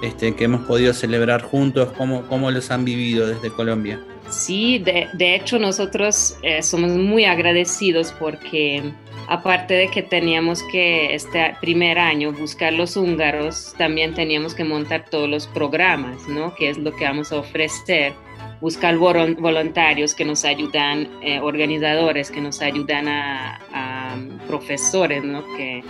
este, 0.03 0.37
que 0.37 0.45
hemos 0.45 0.67
podido 0.67 0.93
celebrar 0.93 1.43
juntos, 1.43 1.93
cómo, 1.97 2.23
cómo 2.29 2.50
los 2.50 2.71
han 2.71 2.85
vivido 2.85 3.26
desde 3.26 3.50
Colombia. 3.50 4.00
Sí, 4.28 4.78
de, 4.78 5.09
de 5.12 5.35
hecho 5.37 5.59
nosotros 5.59 6.37
eh, 6.42 6.62
somos 6.62 6.90
muy 6.92 7.25
agradecidos 7.25 8.12
porque 8.12 8.83
aparte 9.28 9.75
de 9.75 9.88
que 9.88 10.02
teníamos 10.02 10.62
que 10.64 11.14
este 11.14 11.54
primer 11.61 11.99
año 11.99 12.33
buscar 12.33 12.73
los 12.73 12.97
húngaros, 12.97 13.75
también 13.78 14.14
teníamos 14.14 14.54
que 14.54 14.64
montar 14.64 15.04
todos 15.09 15.28
los 15.28 15.47
programas, 15.47 16.26
¿no? 16.28 16.54
Que 16.54 16.71
es 16.71 16.78
lo 16.78 16.92
que 16.92 17.04
vamos 17.04 17.33
a 17.33 17.37
ofrecer, 17.37 18.14
buscar 18.61 18.97
voluntarios 18.97 20.14
que 20.14 20.25
nos 20.25 20.45
ayudan, 20.45 21.09
eh, 21.23 21.40
organizadores 21.40 22.30
que 22.30 22.40
nos 22.40 22.61
ayudan 22.62 23.09
a, 23.09 23.61
a 23.73 24.16
profesores, 24.47 25.23
¿no? 25.25 25.45
Que, 25.56 25.83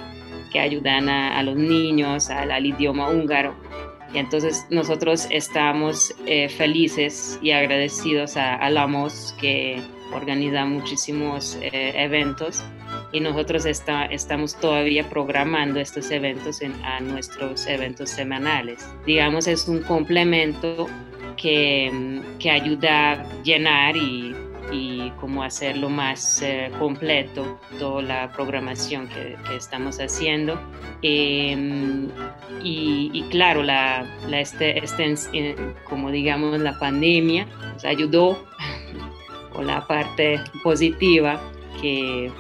que 0.53 0.61
ayudan 0.61 1.09
a, 1.09 1.43
los 1.43 1.57
niños, 1.57 2.31
al 2.31 2.65
idioma 2.65 3.11
húngaro. 3.11 3.55
Entonces 4.15 4.67
nosotros 4.71 5.27
estamos 5.31 6.15
eh, 6.27 6.49
felices 6.49 7.39
y 7.43 7.51
agradecidos 7.51 8.37
a, 8.37 8.55
a 8.55 8.71
la 8.71 8.87
MOS 8.87 9.35
que 9.41 9.83
organiza 10.13 10.65
muchísimos 10.65 11.59
eh, 11.61 11.93
eventos 11.97 12.63
y 13.13 13.21
nosotros 13.21 13.67
está, 13.67 14.07
estamos 14.07 14.55
todavía 14.57 15.09
programando 15.09 15.81
estos 15.81 16.11
eventos 16.11 16.63
en, 16.63 16.73
a 16.85 17.01
nuestros 17.01 17.67
eventos 17.67 18.11
semanales. 18.11 18.89
Digamos, 19.05 19.47
es 19.47 19.69
un 19.69 19.83
complemento 19.83 20.87
que, 21.37 22.23
que 22.39 22.51
ayuda 22.51 23.13
a 23.13 23.43
llenar 23.43 23.97
y, 23.97 24.35
y 24.73 25.11
como 25.21 25.43
hacerlo 25.43 25.89
más 25.89 26.43
eh, 26.43 26.71
completo 26.79 27.59
toda 27.79 28.03
la 28.03 28.33
programación 28.33 29.09
que, 29.09 29.37
que 29.49 29.57
estamos 29.57 29.99
haciendo. 29.99 30.61
Eh, 31.03 32.09
y, 32.63 33.11
y, 33.13 33.23
claro, 33.31 33.63
la, 33.63 34.07
la 34.29 34.41
este, 34.41 34.83
este, 34.83 35.57
como 35.89 36.11
digamos 36.11 36.59
la 36.61 36.79
pandemia 36.79 37.47
nos 37.75 37.85
ayudó 37.85 38.45
o 39.55 39.63
la 39.63 39.87
parte 39.87 40.41
positiva 40.63 41.41
que 41.81 42.31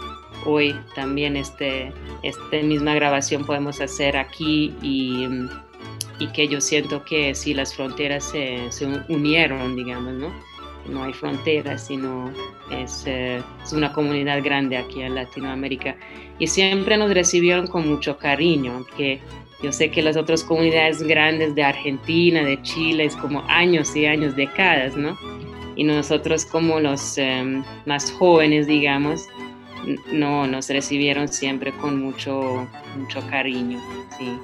hoy 0.45 0.75
también 0.95 1.37
este, 1.37 1.93
esta 2.23 2.57
misma 2.63 2.95
grabación 2.95 3.45
podemos 3.45 3.81
hacer 3.81 4.17
aquí 4.17 4.75
y, 4.83 5.27
y 6.19 6.27
que 6.29 6.49
yo 6.49 6.61
siento 6.61 7.05
que 7.05 7.35
si 7.35 7.55
las 7.55 7.75
fronteras 7.75 8.25
se, 8.25 8.71
se 8.71 8.87
unieron, 9.09 9.77
digamos, 9.77 10.15
¿no? 10.15 10.56
No 10.89 11.05
hay 11.05 11.13
fronteras, 11.13 11.87
sino 11.87 12.31
es, 12.71 13.05
eh, 13.07 13.43
es, 13.63 13.73
una 13.73 13.93
comunidad 13.93 14.43
grande 14.43 14.77
aquí 14.77 15.03
en 15.03 15.15
Latinoamérica. 15.15 15.97
Y 16.39 16.47
siempre 16.47 16.97
nos 16.97 17.13
recibieron 17.13 17.67
con 17.67 17.89
mucho 17.89 18.19
cariño, 18.19 18.73
aunque 18.75 19.21
yo 19.63 19.73
sé 19.73 19.91
que 19.91 20.03
las 20.03 20.17
otras 20.17 20.45
comunidades 20.45 21.03
grandes 21.03 21.55
de 21.55 21.63
Argentina, 21.63 22.43
de 22.43 22.61
Chile, 22.63 23.05
es 23.07 23.17
como 23.17 23.43
años 23.49 23.95
y 23.97 24.07
años, 24.07 24.37
décadas, 24.37 24.97
¿no? 24.97 25.17
Y 25.77 25.85
nosotros 25.85 26.45
como 26.45 26.81
los 26.81 27.19
eh, 27.19 27.63
más 27.85 28.11
jóvenes, 28.13 28.67
digamos, 28.67 29.29
no, 30.13 30.47
nos 30.47 30.69
recibieron 30.69 31.29
siempre 31.29 31.73
con 31.73 32.01
mucho, 32.01 32.67
mucho 32.99 33.21
cariño. 33.29 33.81
Sí. 34.19 34.39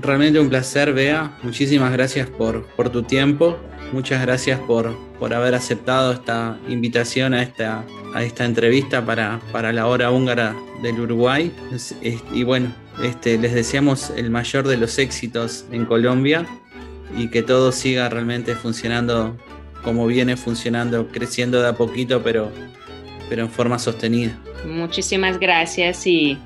Realmente 0.00 0.40
un 0.40 0.48
placer, 0.48 0.92
Bea. 0.92 1.36
Muchísimas 1.42 1.92
gracias 1.92 2.28
por, 2.28 2.64
por 2.68 2.90
tu 2.90 3.02
tiempo. 3.02 3.56
Muchas 3.92 4.22
gracias 4.22 4.60
por, 4.60 4.96
por 5.18 5.32
haber 5.32 5.54
aceptado 5.54 6.12
esta 6.12 6.58
invitación 6.68 7.34
a 7.34 7.42
esta, 7.42 7.84
a 8.14 8.22
esta 8.22 8.44
entrevista 8.44 9.04
para, 9.04 9.40
para 9.52 9.72
la 9.72 9.86
hora 9.86 10.10
húngara 10.10 10.54
del 10.82 11.00
Uruguay. 11.00 11.52
Es, 11.72 11.94
es, 12.02 12.22
y 12.32 12.44
bueno, 12.44 12.74
este, 13.02 13.38
les 13.38 13.54
deseamos 13.54 14.10
el 14.10 14.30
mayor 14.30 14.66
de 14.68 14.76
los 14.76 14.98
éxitos 14.98 15.64
en 15.72 15.86
Colombia 15.86 16.46
y 17.16 17.28
que 17.28 17.42
todo 17.42 17.72
siga 17.72 18.08
realmente 18.08 18.54
funcionando 18.54 19.36
como 19.82 20.06
viene 20.06 20.36
funcionando, 20.36 21.08
creciendo 21.08 21.62
de 21.62 21.68
a 21.68 21.72
poquito, 21.72 22.22
pero 22.22 22.50
pero 23.28 23.42
en 23.42 23.50
forma 23.50 23.78
sostenida. 23.78 24.36
Muchísimas 24.66 25.38
gracias 25.38 26.06
y 26.06 26.38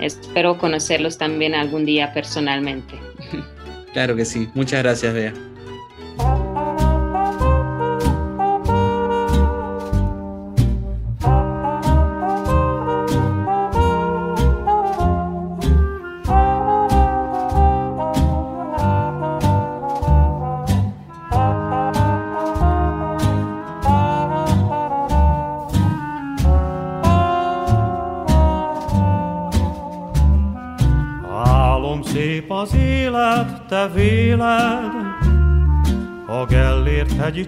espero 0.00 0.58
conocerlos 0.58 1.18
también 1.18 1.54
algún 1.54 1.84
día 1.84 2.12
personalmente. 2.12 2.94
Claro 3.92 4.14
que 4.14 4.24
sí. 4.24 4.48
Muchas 4.54 4.82
gracias, 4.82 5.14
Bea. 5.14 5.32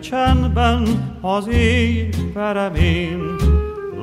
Csendben, 0.00 0.83
az 1.21 1.49
éj 1.49 2.09
peremén. 2.33 3.21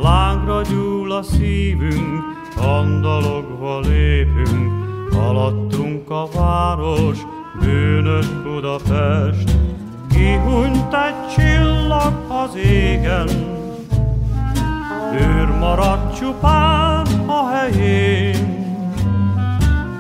Lángra 0.02 0.62
gyúl 0.62 1.12
a 1.12 1.24
szívünk, 1.24 2.24
andalogva 2.58 3.80
lépünk, 3.80 4.72
alattunk 5.14 6.10
a 6.10 6.28
város, 6.34 7.18
bűnös 7.60 8.28
Budapest. 8.28 9.52
Kihunyt 10.10 10.94
egy 10.94 11.36
csillag 11.36 12.14
az 12.28 12.56
égen, 12.56 13.28
őr 15.14 15.48
maradt 15.60 16.20
csupán 16.20 17.06
a 17.28 17.50
helyén. 17.50 18.56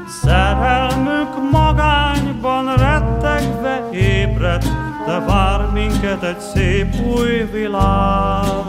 Szerelmük 0.07 1.51
magányban 1.51 2.75
rettegve 2.75 3.89
ébredt, 3.91 4.86
de 5.07 5.19
vár 5.19 5.71
minket 5.71 6.23
egy 6.23 6.39
szép 6.39 6.95
új 6.95 7.49
világ. 7.51 8.66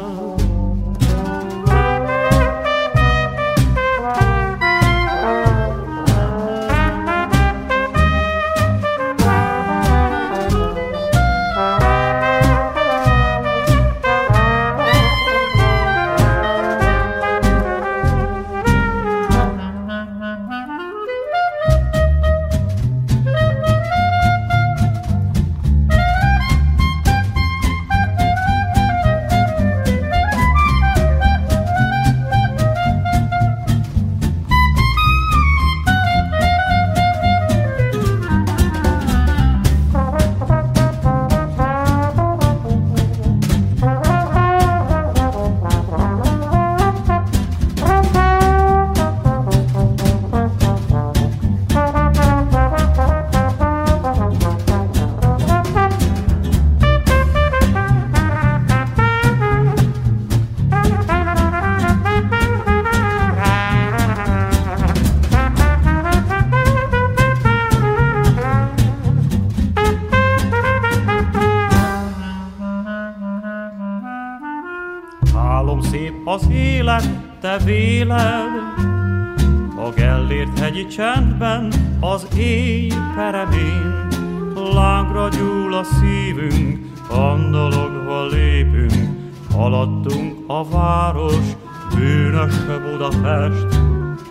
Szívünk, 86.08 86.78
andalogva 87.10 88.26
lépünk, 88.26 89.32
haladtunk 89.54 90.34
a 90.46 90.68
város, 90.68 91.46
bűnös 91.94 92.54
Budapest. 92.82 93.80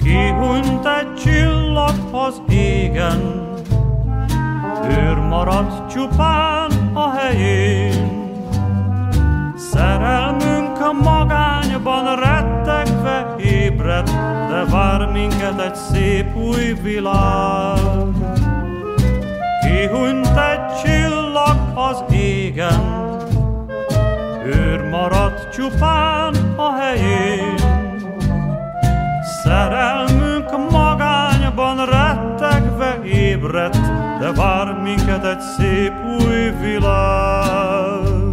Kihunyt 0.03 0.85
egy 0.85 1.13
csillag 1.23 1.93
az 2.11 2.41
égen, 2.49 3.51
őr 4.89 5.17
maradt 5.17 5.91
csupán 5.93 6.71
a 6.93 7.09
helyén. 7.09 8.15
Szerelmünk 9.55 10.77
magányban 11.03 12.15
rettegve 12.15 13.35
ébredt, 13.37 14.11
de 14.49 14.65
vár 14.71 15.11
minket 15.11 15.61
egy 15.61 15.75
szép 15.75 16.35
új 16.35 16.73
világ. 16.83 17.79
Kihunyt 19.61 20.27
egy 20.27 20.81
csillag 20.83 21.26
az 21.77 22.03
égen, 22.11 23.17
őr 24.45 24.89
maradt 24.89 25.49
csupán 25.49 26.33
a 26.55 26.71
helyén. 26.71 27.55
Szerelmünk 29.43 30.71
magányban 30.71 31.85
rettegve 31.85 32.99
ébredt, 33.03 33.79
de 34.19 34.31
vár 34.31 34.81
minket 34.83 35.25
egy 35.25 35.39
szép 35.39 35.93
új 36.19 36.51
világ. 36.61 38.26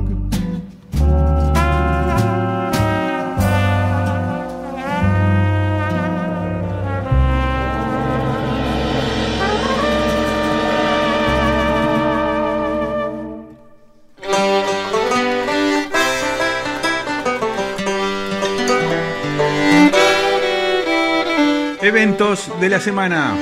Eventos 21.84 22.50
de 22.62 22.70
la 22.70 22.80
semana. 22.80 23.36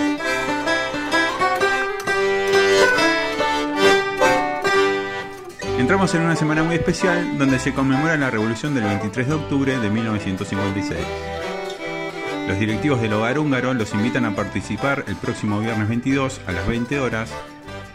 Entramos 5.79 6.13
en 6.17 6.23
una 6.23 6.35
semana 6.35 6.65
muy 6.65 6.75
especial 6.75 7.39
donde 7.39 7.61
se 7.61 7.73
conmemora 7.73 8.17
la 8.17 8.33
revolución 8.33 8.75
del 8.75 8.83
23 8.83 9.29
de 9.29 9.35
octubre 9.35 9.79
de 9.79 9.89
1956. 9.89 10.99
Los 12.49 12.59
directivos 12.59 13.01
del 13.01 13.13
Hogar 13.13 13.39
Húngaro 13.39 13.75
los 13.75 13.95
invitan 13.95 14.25
a 14.25 14.35
participar 14.35 15.05
el 15.07 15.15
próximo 15.15 15.61
viernes 15.61 15.89
22 15.89 16.41
a 16.45 16.51
las 16.51 16.67
20 16.67 16.99
horas, 16.99 17.31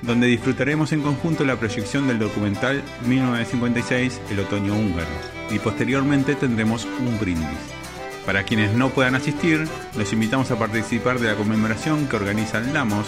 donde 0.01 0.27
disfrutaremos 0.27 0.93
en 0.93 1.01
conjunto 1.01 1.43
la 1.43 1.57
proyección 1.57 2.07
del 2.07 2.19
documental 2.19 2.81
1956 3.05 4.21
El 4.31 4.39
Otoño 4.39 4.75
Húngaro 4.75 5.09
y 5.51 5.59
posteriormente 5.59 6.35
tendremos 6.35 6.87
un 7.01 7.19
brindis. 7.19 7.76
Para 8.27 8.43
quienes 8.43 8.73
no 8.73 8.89
puedan 8.89 9.15
asistir, 9.15 9.65
los 9.95 10.11
invitamos 10.11 10.51
a 10.51 10.59
participar 10.59 11.17
de 11.17 11.27
la 11.27 11.35
conmemoración 11.35 12.09
que 12.09 12.17
organiza 12.17 12.57
el 12.57 12.73
Lamos, 12.73 13.07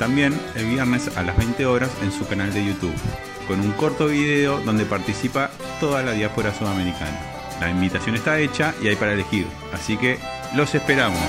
también 0.00 0.36
el 0.56 0.66
viernes 0.66 1.16
a 1.16 1.22
las 1.22 1.36
20 1.38 1.64
horas 1.64 1.90
en 2.02 2.10
su 2.10 2.26
canal 2.26 2.52
de 2.52 2.66
YouTube, 2.66 2.92
con 3.46 3.60
un 3.60 3.70
corto 3.70 4.08
video 4.08 4.58
donde 4.62 4.84
participa 4.84 5.52
toda 5.78 6.02
la 6.02 6.10
diáspora 6.10 6.52
sudamericana. 6.52 7.20
La 7.60 7.70
invitación 7.70 8.16
está 8.16 8.40
hecha 8.40 8.74
y 8.82 8.88
hay 8.88 8.96
para 8.96 9.12
elegir, 9.12 9.46
así 9.72 9.96
que 9.96 10.18
los 10.56 10.74
esperamos. 10.74 11.22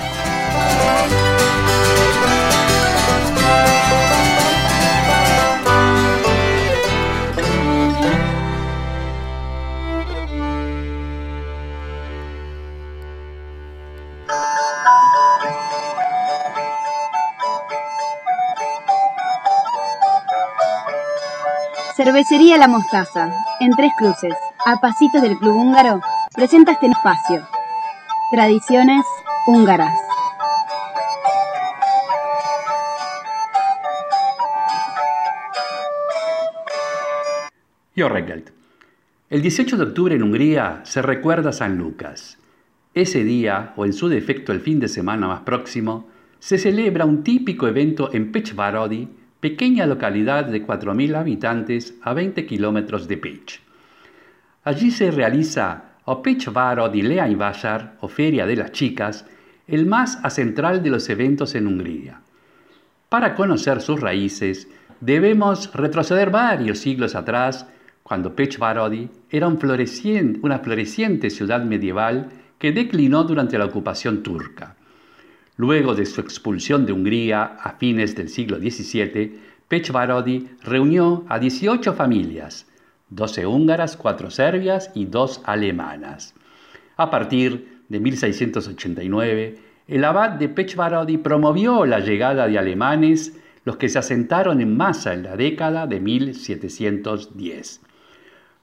Cervecería 22.20 22.58
La 22.58 22.68
Mostaza, 22.68 23.32
en 23.62 23.72
Tres 23.72 23.94
Cruces, 23.98 24.34
a 24.66 24.82
pasitos 24.82 25.22
del 25.22 25.38
Club 25.38 25.56
Húngaro, 25.56 26.02
presenta 26.36 26.74
este 26.74 26.88
espacio, 26.88 27.48
Tradiciones 28.30 29.06
Húngaras. 29.48 29.98
Jó 37.96 38.10
reggelt. 38.10 38.50
El 39.30 39.42
18 39.42 39.78
de 39.78 39.84
octubre 39.84 40.14
en 40.14 40.24
Hungría 40.24 40.82
se 40.84 41.02
recuerda 41.02 41.52
a 41.52 41.54
San 41.54 41.78
Lucas. 41.78 42.38
Ese 42.94 43.24
día, 43.24 43.72
o 43.78 43.86
en 43.86 43.94
su 43.94 44.10
defecto 44.10 44.52
el 44.52 44.60
fin 44.60 44.82
de 44.82 44.90
semana 44.90 45.30
más 45.30 45.42
próximo, 45.42 46.10
se 46.40 46.58
celebra 46.58 47.06
un 47.06 47.24
típico 47.24 47.66
evento 47.66 48.10
en 48.12 48.34
Pechvarodi, 48.34 49.08
pequeña 49.40 49.86
localidad 49.86 50.46
de 50.46 50.66
4.000 50.66 51.16
habitantes 51.16 51.96
a 52.02 52.14
20 52.14 52.46
kilómetros 52.46 53.08
de 53.08 53.18
Pech. 53.18 53.62
Allí 54.64 54.92
se 54.92 55.12
realiza 55.12 55.86
o 56.06 56.22
Pechvarodi 56.22 57.02
Leányvásár, 57.02 57.96
o 58.02 58.08
Feria 58.08 58.46
de 58.46 58.56
las 58.56 58.72
Chicas, 58.72 59.26
el 59.68 59.86
más 59.86 60.20
acentral 60.24 60.82
de 60.82 60.90
los 60.90 61.08
eventos 61.10 61.54
en 61.56 61.68
Hungría. 61.68 62.22
Para 63.10 63.36
conocer 63.36 63.80
sus 63.82 64.02
raíces, 64.02 64.68
debemos 65.00 65.72
retroceder 65.74 66.32
varios 66.32 66.80
siglos 66.80 67.16
atrás, 67.16 67.68
cuando 68.04 68.36
Pechvarodi 68.36 69.10
era 69.30 69.48
una 69.48 70.60
floreciente 70.60 71.30
ciudad 71.30 71.64
medieval 71.64 72.30
que 72.58 72.72
declinó 72.72 73.24
durante 73.24 73.58
la 73.58 73.66
ocupación 73.66 74.24
turca. 74.24 74.76
Luego 75.60 75.94
de 75.94 76.06
su 76.06 76.22
expulsión 76.22 76.86
de 76.86 76.94
Hungría 76.94 77.44
a 77.44 77.72
fines 77.74 78.16
del 78.16 78.30
siglo 78.30 78.60
XVII, 78.60 79.42
Pechvarodi 79.68 80.48
reunió 80.64 81.26
a 81.28 81.38
18 81.38 81.96
familias, 81.96 82.66
12 83.10 83.46
húngaras, 83.46 83.98
4 83.98 84.32
serbias 84.32 84.90
y 84.96 85.04
2 85.04 85.42
alemanas. 85.44 86.34
A 86.96 87.12
partir 87.12 87.82
de 87.90 88.00
1689, 88.00 89.60
el 89.90 90.06
abad 90.06 90.30
de 90.30 90.48
Pechvarodi 90.48 91.18
promovió 91.18 91.86
la 91.86 92.00
llegada 92.00 92.48
de 92.48 92.58
alemanes, 92.58 93.38
los 93.66 93.76
que 93.76 93.90
se 93.90 94.00
asentaron 94.00 94.62
en 94.62 94.78
masa 94.78 95.14
en 95.14 95.24
la 95.24 95.36
década 95.36 95.88
de 95.88 96.00
1710. 96.00 97.82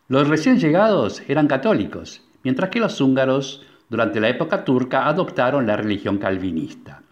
Los 0.09 0.29
recién 0.29 0.59
llegados 0.59 1.23
eran 1.29 1.47
católicos, 1.47 2.23
mientras 2.43 2.71
que 2.71 2.81
los 2.81 3.03
húngaros 3.03 3.67
durante 3.89 4.21
la 4.21 4.29
época 4.29 4.65
turca 4.65 5.07
adoptaron 5.07 5.67
la 5.67 5.77
religión 5.77 6.19
calvinista. 6.19 7.03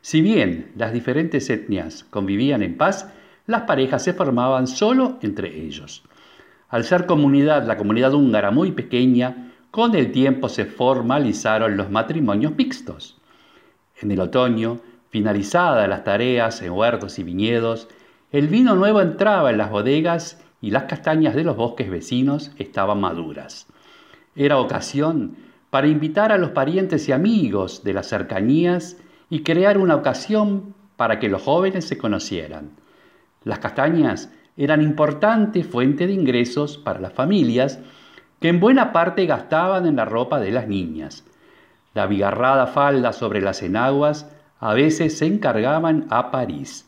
Si 0.00 0.22
bien 0.22 0.72
las 0.76 0.92
diferentes 0.92 1.50
etnias 1.50 2.04
convivían 2.04 2.62
en 2.62 2.76
paz, 2.76 3.12
las 3.46 3.62
parejas 3.62 4.02
se 4.02 4.14
formaban 4.14 4.66
solo 4.66 5.18
entre 5.22 5.60
ellos. 5.60 6.02
Al 6.68 6.84
ser 6.84 7.06
comunidad, 7.06 7.66
la 7.66 7.76
comunidad 7.76 8.14
húngara 8.14 8.50
muy 8.50 8.72
pequeña, 8.72 9.52
con 9.70 9.94
el 9.94 10.12
tiempo 10.12 10.48
se 10.48 10.64
formalizaron 10.64 11.76
los 11.76 11.90
matrimonios 11.90 12.56
mixtos. 12.56 13.18
En 14.00 14.10
el 14.10 14.20
otoño, 14.20 14.80
finalizadas 15.10 15.88
las 15.88 16.04
tareas 16.04 16.62
en 16.62 16.72
huertos 16.72 17.18
y 17.18 17.24
viñedos, 17.24 17.88
el 18.32 18.48
vino 18.48 18.74
nuevo 18.76 19.00
entraba 19.00 19.50
en 19.50 19.58
las 19.58 19.70
bodegas 19.70 20.40
y 20.60 20.70
las 20.70 20.84
castañas 20.84 21.34
de 21.34 21.44
los 21.44 21.56
bosques 21.56 21.90
vecinos 21.90 22.52
estaban 22.56 23.00
maduras. 23.00 23.66
Era 24.36 24.58
ocasión 24.58 25.36
para 25.70 25.86
invitar 25.86 26.32
a 26.32 26.38
los 26.38 26.50
parientes 26.50 27.08
y 27.08 27.12
amigos 27.12 27.82
de 27.84 27.94
las 27.94 28.08
cercanías 28.08 28.96
y 29.30 29.42
crear 29.42 29.78
una 29.78 29.94
ocasión 29.94 30.74
para 30.96 31.18
que 31.18 31.28
los 31.28 31.42
jóvenes 31.42 31.86
se 31.86 31.96
conocieran. 31.96 32.72
Las 33.44 33.60
castañas 33.60 34.30
eran 34.56 34.82
importante 34.82 35.64
fuente 35.64 36.06
de 36.06 36.12
ingresos 36.12 36.76
para 36.76 37.00
las 37.00 37.12
familias 37.12 37.78
que 38.40 38.48
en 38.48 38.60
buena 38.60 38.92
parte 38.92 39.26
gastaban 39.26 39.86
en 39.86 39.96
la 39.96 40.04
ropa 40.04 40.40
de 40.40 40.50
las 40.50 40.66
niñas. 40.66 41.24
La 41.94 42.06
bigarrada 42.06 42.66
falda 42.66 43.12
sobre 43.12 43.40
las 43.40 43.62
enaguas 43.62 44.30
a 44.58 44.74
veces 44.74 45.16
se 45.16 45.26
encargaban 45.26 46.06
a 46.10 46.30
París. 46.30 46.86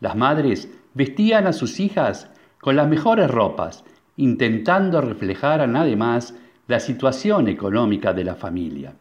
Las 0.00 0.14
madres 0.14 0.68
vestían 0.94 1.46
a 1.46 1.52
sus 1.52 1.80
hijas 1.80 2.30
con 2.60 2.76
las 2.76 2.88
mejores 2.88 3.30
ropas, 3.30 3.84
intentando 4.16 5.00
reflejar 5.00 5.60
además 5.60 6.34
la 6.66 6.80
situación 6.80 7.48
económica 7.48 8.12
de 8.12 8.24
la 8.24 8.34
familia. 8.34 8.94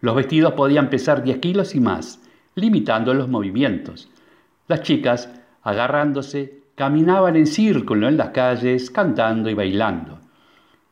Los 0.00 0.14
vestidos 0.14 0.52
podían 0.52 0.90
pesar 0.90 1.22
10 1.22 1.38
kilos 1.38 1.74
y 1.74 1.80
más, 1.80 2.20
limitando 2.54 3.12
los 3.14 3.28
movimientos. 3.28 4.08
Las 4.68 4.82
chicas, 4.82 5.30
agarrándose, 5.62 6.62
caminaban 6.74 7.36
en 7.36 7.46
círculo 7.46 8.08
en 8.08 8.16
las 8.16 8.30
calles, 8.30 8.90
cantando 8.90 9.50
y 9.50 9.54
bailando. 9.54 10.20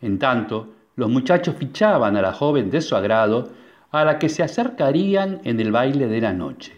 En 0.00 0.18
tanto, 0.18 0.74
los 0.96 1.08
muchachos 1.08 1.54
fichaban 1.56 2.16
a 2.16 2.22
la 2.22 2.32
joven 2.32 2.70
de 2.70 2.80
su 2.80 2.96
agrado, 2.96 3.50
a 3.90 4.04
la 4.04 4.18
que 4.18 4.28
se 4.28 4.42
acercarían 4.42 5.40
en 5.44 5.60
el 5.60 5.70
baile 5.70 6.08
de 6.08 6.20
la 6.20 6.32
noche. 6.32 6.72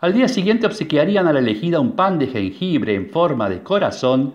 Al 0.00 0.12
día 0.12 0.28
siguiente 0.28 0.66
obsequiarían 0.66 1.26
a 1.26 1.32
la 1.32 1.38
elegida 1.40 1.80
un 1.80 1.92
pan 1.92 2.18
de 2.18 2.26
jengibre 2.28 2.94
en 2.94 3.10
forma 3.10 3.48
de 3.48 3.62
corazón, 3.62 4.34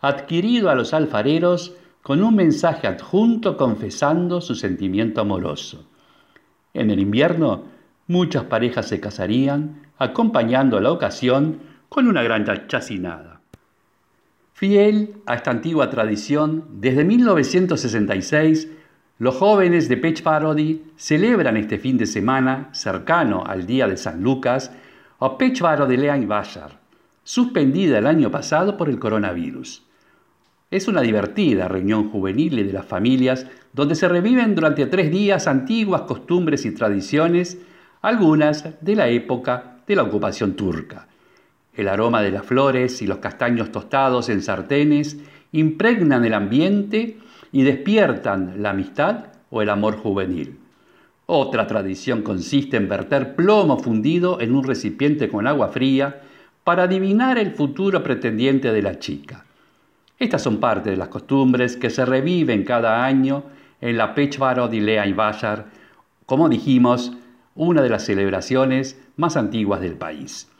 adquirido 0.00 0.70
a 0.70 0.74
los 0.74 0.94
alfareros 0.94 1.74
con 2.08 2.24
un 2.24 2.34
mensaje 2.34 2.86
adjunto 2.86 3.58
confesando 3.58 4.40
su 4.40 4.54
sentimiento 4.54 5.20
amoroso. 5.20 5.90
En 6.72 6.90
el 6.90 7.00
invierno, 7.00 7.64
muchas 8.06 8.44
parejas 8.44 8.88
se 8.88 8.98
casarían, 8.98 9.82
acompañando 9.98 10.80
la 10.80 10.90
ocasión 10.90 11.58
con 11.90 12.08
una 12.08 12.22
gran 12.22 12.46
chacinada. 12.66 13.42
Fiel 14.54 15.16
a 15.26 15.34
esta 15.34 15.50
antigua 15.50 15.90
tradición, 15.90 16.64
desde 16.80 17.04
1966, 17.04 18.68
los 19.18 19.34
jóvenes 19.34 19.90
de 19.90 19.98
Pech 19.98 20.22
Parody 20.22 20.84
celebran 20.96 21.58
este 21.58 21.76
fin 21.76 21.98
de 21.98 22.06
semana, 22.06 22.70
cercano 22.72 23.44
al 23.46 23.66
Día 23.66 23.86
de 23.86 23.98
San 23.98 24.22
Lucas, 24.22 24.72
a 25.20 25.36
Pech 25.36 25.60
Parody 25.60 25.98
Lean 25.98 26.26
Bashar, 26.26 26.80
suspendida 27.22 27.98
el 27.98 28.06
año 28.06 28.30
pasado 28.30 28.78
por 28.78 28.88
el 28.88 28.98
coronavirus. 28.98 29.87
Es 30.70 30.86
una 30.86 31.00
divertida 31.00 31.66
reunión 31.66 32.10
juvenil 32.10 32.56
de 32.56 32.72
las 32.74 32.84
familias 32.84 33.46
donde 33.72 33.94
se 33.94 34.06
reviven 34.06 34.54
durante 34.54 34.84
tres 34.84 35.10
días 35.10 35.46
antiguas 35.46 36.02
costumbres 36.02 36.66
y 36.66 36.74
tradiciones, 36.74 37.56
algunas 38.02 38.66
de 38.82 38.94
la 38.94 39.08
época 39.08 39.78
de 39.86 39.96
la 39.96 40.02
ocupación 40.02 40.56
turca. 40.56 41.06
El 41.74 41.88
aroma 41.88 42.20
de 42.20 42.32
las 42.32 42.44
flores 42.44 43.00
y 43.00 43.06
los 43.06 43.16
castaños 43.16 43.72
tostados 43.72 44.28
en 44.28 44.42
sartenes 44.42 45.16
impregnan 45.52 46.26
el 46.26 46.34
ambiente 46.34 47.16
y 47.50 47.62
despiertan 47.62 48.62
la 48.62 48.70
amistad 48.70 49.28
o 49.48 49.62
el 49.62 49.70
amor 49.70 49.96
juvenil. 49.96 50.58
Otra 51.24 51.66
tradición 51.66 52.20
consiste 52.20 52.76
en 52.76 52.90
verter 52.90 53.34
plomo 53.34 53.78
fundido 53.78 54.38
en 54.42 54.54
un 54.54 54.64
recipiente 54.64 55.30
con 55.30 55.46
agua 55.46 55.68
fría 55.68 56.20
para 56.62 56.82
adivinar 56.82 57.38
el 57.38 57.52
futuro 57.52 58.02
pretendiente 58.02 58.70
de 58.70 58.82
la 58.82 58.98
chica. 58.98 59.46
Estas 60.18 60.42
son 60.42 60.58
parte 60.58 60.90
de 60.90 60.96
las 60.96 61.08
costumbres 61.08 61.76
que 61.76 61.90
se 61.90 62.04
reviven 62.04 62.64
cada 62.64 63.04
año 63.04 63.44
en 63.80 63.96
la 63.96 64.14
Pechvaro 64.14 64.68
y 64.72 65.12
Bashar, 65.12 65.66
como 66.26 66.48
dijimos, 66.48 67.12
una 67.54 67.82
de 67.82 67.88
las 67.88 68.04
celebraciones 68.04 69.00
más 69.16 69.36
antiguas 69.36 69.80
del 69.80 69.94
país. 69.94 70.50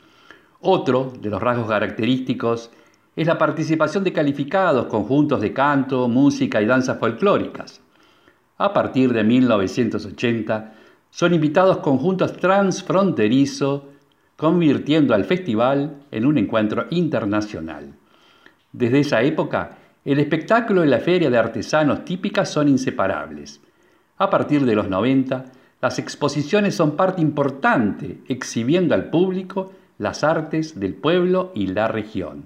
Otro 0.61 1.11
de 1.21 1.29
los 1.29 1.41
rasgos 1.41 1.67
característicos 1.67 2.71
es 3.17 3.27
la 3.27 3.37
participación 3.37 4.05
de 4.05 4.13
calificados 4.13 4.85
conjuntos 4.85 5.41
de 5.41 5.51
canto, 5.51 6.07
música 6.07 6.61
y 6.61 6.65
danzas 6.65 6.97
folclóricas. 6.97 7.81
A 8.57 8.71
partir 8.71 9.11
de 9.11 9.25
1980 9.25 10.73
son 11.09 11.33
invitados 11.33 11.79
conjuntos 11.79 12.37
transfronterizos, 12.37 13.81
convirtiendo 14.37 15.13
al 15.13 15.25
festival 15.25 15.97
en 16.11 16.25
un 16.25 16.37
encuentro 16.37 16.85
internacional. 16.91 17.98
Desde 18.71 18.99
esa 18.99 19.21
época, 19.21 19.77
el 20.05 20.19
espectáculo 20.19 20.85
y 20.85 20.87
la 20.87 20.99
feria 20.99 21.29
de 21.29 21.37
artesanos 21.37 22.05
típicas 22.05 22.49
son 22.51 22.67
inseparables. 22.67 23.61
A 24.17 24.29
partir 24.29 24.65
de 24.65 24.75
los 24.75 24.89
90, 24.89 25.45
las 25.81 25.97
exposiciones 25.99 26.75
son 26.75 26.95
parte 26.95 27.21
importante, 27.21 28.19
exhibiendo 28.27 28.93
al 28.93 29.09
público 29.09 29.71
las 29.97 30.23
artes 30.23 30.79
del 30.79 30.93
pueblo 30.93 31.51
y 31.55 31.67
la 31.67 31.87
región. 31.87 32.45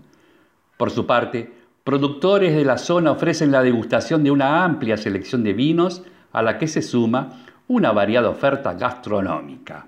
Por 0.77 0.91
su 0.91 1.05
parte, 1.05 1.51
productores 1.83 2.55
de 2.55 2.65
la 2.65 2.77
zona 2.77 3.11
ofrecen 3.11 3.51
la 3.51 3.61
degustación 3.61 4.23
de 4.23 4.31
una 4.31 4.63
amplia 4.63 4.97
selección 4.97 5.43
de 5.43 5.53
vinos 5.53 6.03
a 6.31 6.41
la 6.41 6.57
que 6.57 6.67
se 6.67 6.81
suma 6.81 7.45
una 7.67 7.91
variada 7.91 8.29
oferta 8.29 8.73
gastronómica. 8.73 9.87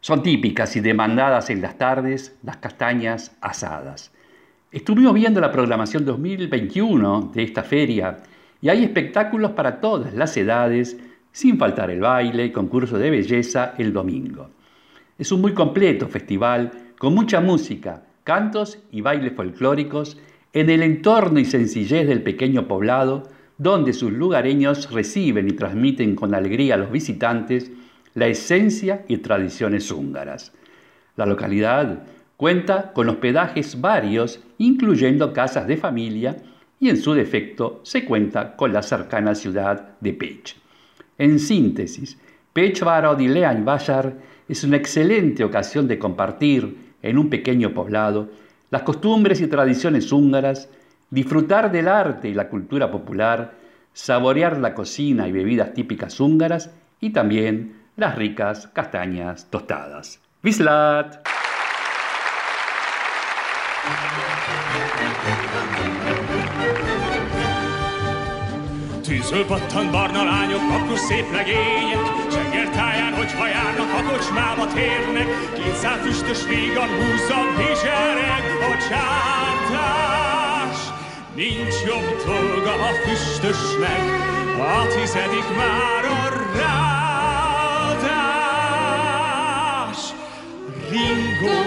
Son 0.00 0.22
típicas 0.22 0.74
y 0.76 0.80
demandadas 0.80 1.50
en 1.50 1.62
las 1.62 1.78
tardes 1.78 2.36
las 2.42 2.56
castañas 2.56 3.36
asadas. 3.40 4.12
Estuvimos 4.72 5.12
viendo 5.12 5.38
la 5.38 5.52
programación 5.52 6.06
2021 6.06 7.30
de 7.34 7.42
esta 7.42 7.62
feria 7.62 8.22
y 8.62 8.70
hay 8.70 8.82
espectáculos 8.82 9.50
para 9.50 9.82
todas 9.82 10.14
las 10.14 10.34
edades, 10.38 10.96
sin 11.30 11.58
faltar 11.58 11.90
el 11.90 12.00
baile 12.00 12.46
y 12.46 12.52
concurso 12.52 12.96
de 12.96 13.10
belleza 13.10 13.74
el 13.76 13.92
domingo. 13.92 14.48
Es 15.18 15.30
un 15.30 15.42
muy 15.42 15.52
completo 15.52 16.08
festival 16.08 16.70
con 16.98 17.14
mucha 17.14 17.42
música, 17.42 18.02
cantos 18.24 18.78
y 18.90 19.02
bailes 19.02 19.34
folclóricos 19.34 20.18
en 20.54 20.70
el 20.70 20.82
entorno 20.82 21.38
y 21.38 21.44
sencillez 21.44 22.08
del 22.08 22.22
pequeño 22.22 22.66
poblado 22.66 23.24
donde 23.58 23.92
sus 23.92 24.10
lugareños 24.10 24.90
reciben 24.90 25.48
y 25.48 25.52
transmiten 25.52 26.16
con 26.16 26.34
alegría 26.34 26.76
a 26.76 26.78
los 26.78 26.90
visitantes 26.90 27.70
la 28.14 28.26
esencia 28.26 29.04
y 29.06 29.18
tradiciones 29.18 29.90
húngaras. 29.90 30.54
La 31.16 31.26
localidad 31.26 32.04
cuenta 32.42 32.92
con 32.92 33.08
hospedajes 33.08 33.80
varios, 33.80 34.40
incluyendo 34.58 35.32
casas 35.32 35.68
de 35.68 35.76
familia, 35.76 36.38
y 36.80 36.88
en 36.88 36.96
su 36.96 37.14
defecto 37.14 37.78
se 37.84 38.04
cuenta 38.04 38.56
con 38.56 38.72
la 38.72 38.82
cercana 38.82 39.36
ciudad 39.36 39.90
de 40.00 40.12
Pech. 40.12 40.56
En 41.18 41.38
síntesis, 41.38 42.18
Pechvaro 42.52 43.16
y 43.20 43.28
Leanvasar 43.28 44.14
es 44.48 44.64
una 44.64 44.76
excelente 44.76 45.44
ocasión 45.44 45.86
de 45.86 46.00
compartir 46.00 46.94
en 47.00 47.16
un 47.16 47.30
pequeño 47.30 47.72
poblado 47.72 48.30
las 48.72 48.82
costumbres 48.82 49.40
y 49.40 49.46
tradiciones 49.46 50.10
húngaras, 50.10 50.68
disfrutar 51.10 51.70
del 51.70 51.86
arte 51.86 52.28
y 52.28 52.34
la 52.34 52.48
cultura 52.48 52.90
popular, 52.90 53.52
saborear 53.92 54.58
la 54.58 54.74
cocina 54.74 55.28
y 55.28 55.30
bebidas 55.30 55.74
típicas 55.74 56.18
húngaras 56.18 56.72
y 56.98 57.10
también 57.10 57.82
las 57.94 58.16
ricas 58.16 58.66
castañas 58.66 59.46
tostadas. 59.48 60.20
¡Vislat! 60.42 61.31
Tűzről 69.06 69.46
pattan 69.46 69.90
barna 69.90 70.24
lányok, 70.24 70.70
akkor 70.70 70.98
szép 70.98 71.32
legények, 71.32 72.00
Csengertáján, 72.32 73.14
hogyha 73.14 73.48
járnak, 73.48 73.92
a 73.92 74.02
kocsmába 74.12 74.66
térnek, 74.66 75.26
Kétszál 75.54 75.98
füstös 75.98 76.46
vígan 76.46 76.88
húzza 76.88 77.40
bizsereg 77.56 78.44
a 78.70 78.76
csártás. 78.88 80.78
Nincs 81.34 81.74
jobb 81.86 82.22
dolga 82.26 82.72
a 82.72 82.92
füstösnek, 83.04 84.04
a 84.58 84.86
tizedik 84.86 85.48
már 85.56 86.04
a 86.04 86.28
ráadás. 86.56 87.12
Ringó 90.90 91.58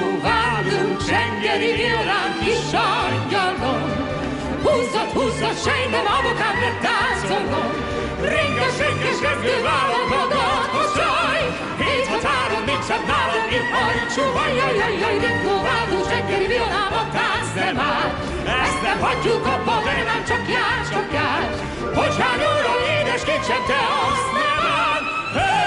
Ördög, 0.66 1.00
zsengeri 1.08 1.72
villám, 1.80 2.32
kis 2.44 2.72
angyalom, 2.74 3.84
Húzzad, 4.64 5.10
húzzad, 5.16 5.58
sejtem, 5.66 6.06
avokábra 6.18 6.72
táncolom, 6.86 7.72
Ringes, 8.32 8.78
ringes, 8.84 9.20
repül 9.26 9.60
vállam 9.68 10.08
magad, 10.14 10.66
hozzaj! 10.76 11.42
Hét 11.82 12.08
határon 12.12 12.64
nincsen 12.70 13.02
nálad, 13.10 13.52
én 13.58 13.66
hajtsú, 13.74 14.24
ajjaj, 14.44 14.78
ajjaj, 14.86 15.18
Ritkó 15.24 15.54
váltó, 15.68 15.98
zsengeri 16.10 16.48
villám, 16.52 16.94
a 17.02 17.04
tánc 17.16 17.50
nem 17.60 17.78
áll, 17.94 18.10
Ezt 18.64 18.82
nem 18.86 19.00
hagyjuk 19.06 19.46
abba, 19.54 19.76
de 19.86 19.94
nem 20.10 20.22
csak 20.30 20.44
jársz, 20.56 20.90
csak 20.96 21.08
jársz, 21.18 21.60
Bocsányóra, 21.96 22.74
édeskét 22.96 23.44
sem 23.50 23.64
te 23.70 23.80
azt 24.06 24.30
nem 24.40 24.64
áll, 24.86 25.04
Hey! 25.38 25.66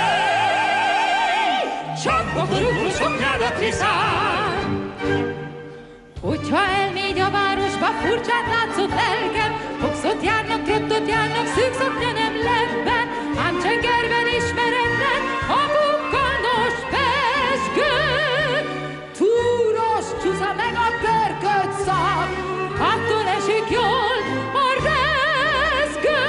Csak 2.05 2.27
a 2.41 2.45
körülbelül 2.51 2.91
szoknyádat 3.01 3.57
viszál, 3.59 4.08
a 7.89 7.93
furcsát 8.01 8.47
látszott 8.55 8.95
lelkem, 9.03 9.51
Foxot 9.81 10.23
járnak, 10.23 10.63
trottot 10.63 11.09
járnak, 11.09 11.47
szűk 11.55 11.73
szoknya 11.81 12.13
nem 12.21 12.35
lebben, 12.49 13.07
Ám 13.45 13.55
csengerben 13.63 14.27
ismeretlen 14.39 15.21
a 15.59 15.61
bukkandos 15.75 16.77
pesgő. 16.93 17.97
Túros 19.19 20.07
csúsza 20.23 20.51
meg 20.63 20.75
a 20.87 20.89
pörkölt 21.03 21.73
szab, 21.87 22.29
attól 22.93 23.27
esik 23.39 23.67
jól 23.79 24.19
a 24.65 24.69
rezgő. 24.87 26.25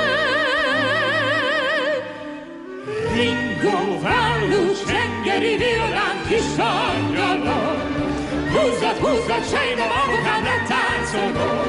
Ringó 3.15 3.99
vállú, 4.05 4.61
csengeri 4.87 5.55
villám, 5.57 6.17
kis 6.27 6.49
angyalom, 6.57 7.77
Húzzad, 8.53 8.97
húzzad, 9.03 9.43
sejme 9.51 9.85
magukám 9.95 10.43
szóval. 11.11 11.63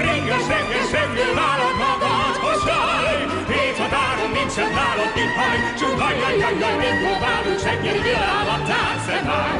Ringes, 0.00 0.46
renges, 0.52 0.90
rengő 0.96 1.26
vállad 1.38 1.76
magad, 1.84 2.34
hozzáj! 2.44 3.16
Héthatáron 3.52 4.30
nincsen 4.38 4.70
nálad 4.78 5.16
ihaj, 5.24 5.58
csúvaj, 5.78 6.16
jaj, 6.22 6.36
jaj, 6.42 6.56
jaj, 6.62 6.76
nem 6.82 6.96
próbálunk 7.02 7.58
senkit 7.64 8.02
világot 8.06 8.62
tánce 8.70 9.16
már. 9.28 9.56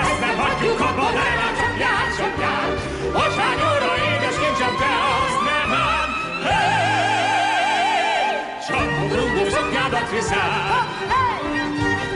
Ezt 0.00 0.20
nem 0.24 0.36
hagyjuk 0.42 0.80
abba, 0.88 1.06
de 1.16 1.26
már 1.38 1.54
csak 1.60 1.74
jár, 1.84 2.06
csak 2.18 2.34
jár. 2.44 2.68
Hozzáj, 3.16 3.56
óra, 3.68 3.92
édes 4.08 4.36
kincsem, 4.42 4.74
te 4.80 4.90
azt 5.12 5.40
nem 5.48 5.70
ám. 5.88 6.08
Hey! 6.46 7.14
Csak 8.66 8.88
a 9.02 9.04
rúgó 9.16 9.44
szoknyádat 9.54 10.08
viszel. 10.12 10.50
Hey! 11.12 12.13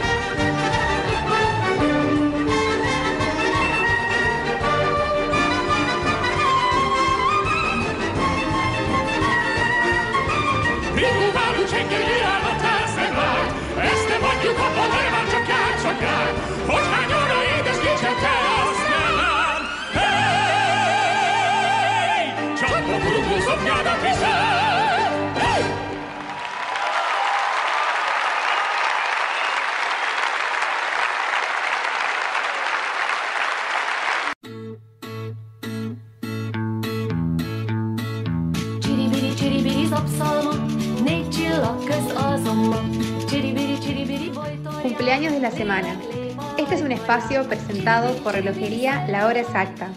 Espacio 47.08 47.42
presentado 47.48 48.14
por 48.22 48.34
Relojería 48.34 49.08
La 49.08 49.26
Hora 49.26 49.40
Exacta. 49.40 49.88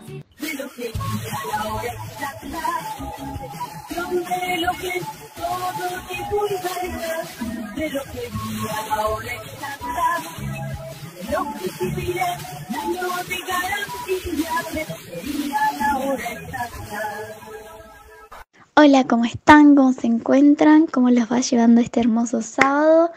Hola, 18.75 19.03
¿cómo 19.05 19.25
están? 19.25 19.75
¿Cómo 19.75 19.91
se 19.91 20.07
encuentran? 20.07 20.87
¿Cómo 20.87 21.09
los 21.09 21.29
va 21.29 21.41
llevando 21.41 21.81
este 21.81 21.99
hermoso 21.99 22.41
sábado? 22.41 23.11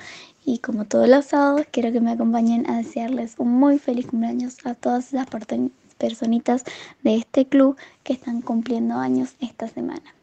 Y 0.44 0.58
como 0.58 0.84
todos 0.84 1.08
los 1.08 1.24
sábados, 1.26 1.66
quiero 1.70 1.90
que 1.90 2.00
me 2.00 2.12
acompañen 2.12 2.68
a 2.68 2.76
desearles 2.76 3.34
un 3.38 3.52
muy 3.52 3.78
feliz 3.78 4.06
cumpleaños 4.06 4.58
a 4.64 4.74
todas 4.74 5.12
las 5.12 5.26
personitas 5.96 6.64
de 7.02 7.16
este 7.16 7.46
club 7.46 7.76
que 8.02 8.12
están 8.12 8.42
cumpliendo 8.42 8.96
años 8.96 9.36
esta 9.40 9.68
semana. 9.68 10.14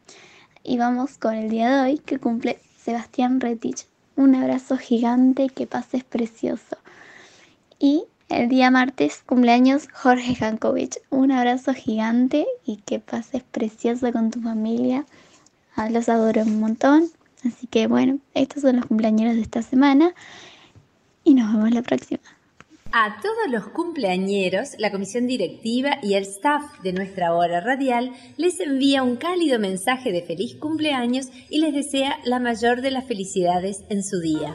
Y 0.62 0.78
vamos 0.78 1.18
con 1.18 1.34
el 1.34 1.50
día 1.50 1.70
de 1.70 1.82
hoy 1.82 1.98
que 1.98 2.18
cumple 2.18 2.60
Sebastián 2.78 3.40
Retich. 3.40 3.86
Un 4.14 4.36
abrazo 4.36 4.76
gigante, 4.76 5.48
que 5.48 5.66
pases 5.66 6.04
precioso. 6.04 6.76
Y 7.80 8.04
el 8.28 8.48
día 8.48 8.70
martes, 8.70 9.24
cumpleaños 9.26 9.88
Jorge 9.92 10.36
Jankovic. 10.36 11.02
Un 11.10 11.32
abrazo 11.32 11.74
gigante 11.74 12.46
y 12.64 12.76
que 12.76 13.00
pases 13.00 13.42
precioso 13.42 14.12
con 14.12 14.30
tu 14.30 14.40
familia. 14.40 15.04
Los 15.90 16.08
adoro 16.08 16.42
un 16.42 16.60
montón. 16.60 17.10
Así 17.44 17.66
que 17.66 17.86
bueno, 17.86 18.18
estos 18.34 18.62
son 18.62 18.76
los 18.76 18.86
cumpleaños 18.86 19.34
de 19.34 19.42
esta 19.42 19.62
semana. 19.62 20.14
Y 21.24 21.34
nos 21.34 21.52
vemos 21.52 21.70
la 21.70 21.82
próxima. 21.82 22.22
A 22.94 23.20
todos 23.22 23.50
los 23.50 23.68
cumpleañeros, 23.68 24.74
la 24.78 24.90
comisión 24.90 25.26
directiva 25.26 25.96
y 26.02 26.12
el 26.14 26.24
staff 26.24 26.62
de 26.82 26.92
nuestra 26.92 27.34
hora 27.34 27.60
radial 27.60 28.12
les 28.36 28.60
envía 28.60 29.02
un 29.02 29.16
cálido 29.16 29.58
mensaje 29.58 30.12
de 30.12 30.20
feliz 30.20 30.56
cumpleaños 30.56 31.28
y 31.48 31.60
les 31.60 31.72
desea 31.72 32.18
la 32.24 32.38
mayor 32.38 32.82
de 32.82 32.90
las 32.90 33.06
felicidades 33.06 33.84
en 33.88 34.04
su 34.04 34.20
día. 34.20 34.54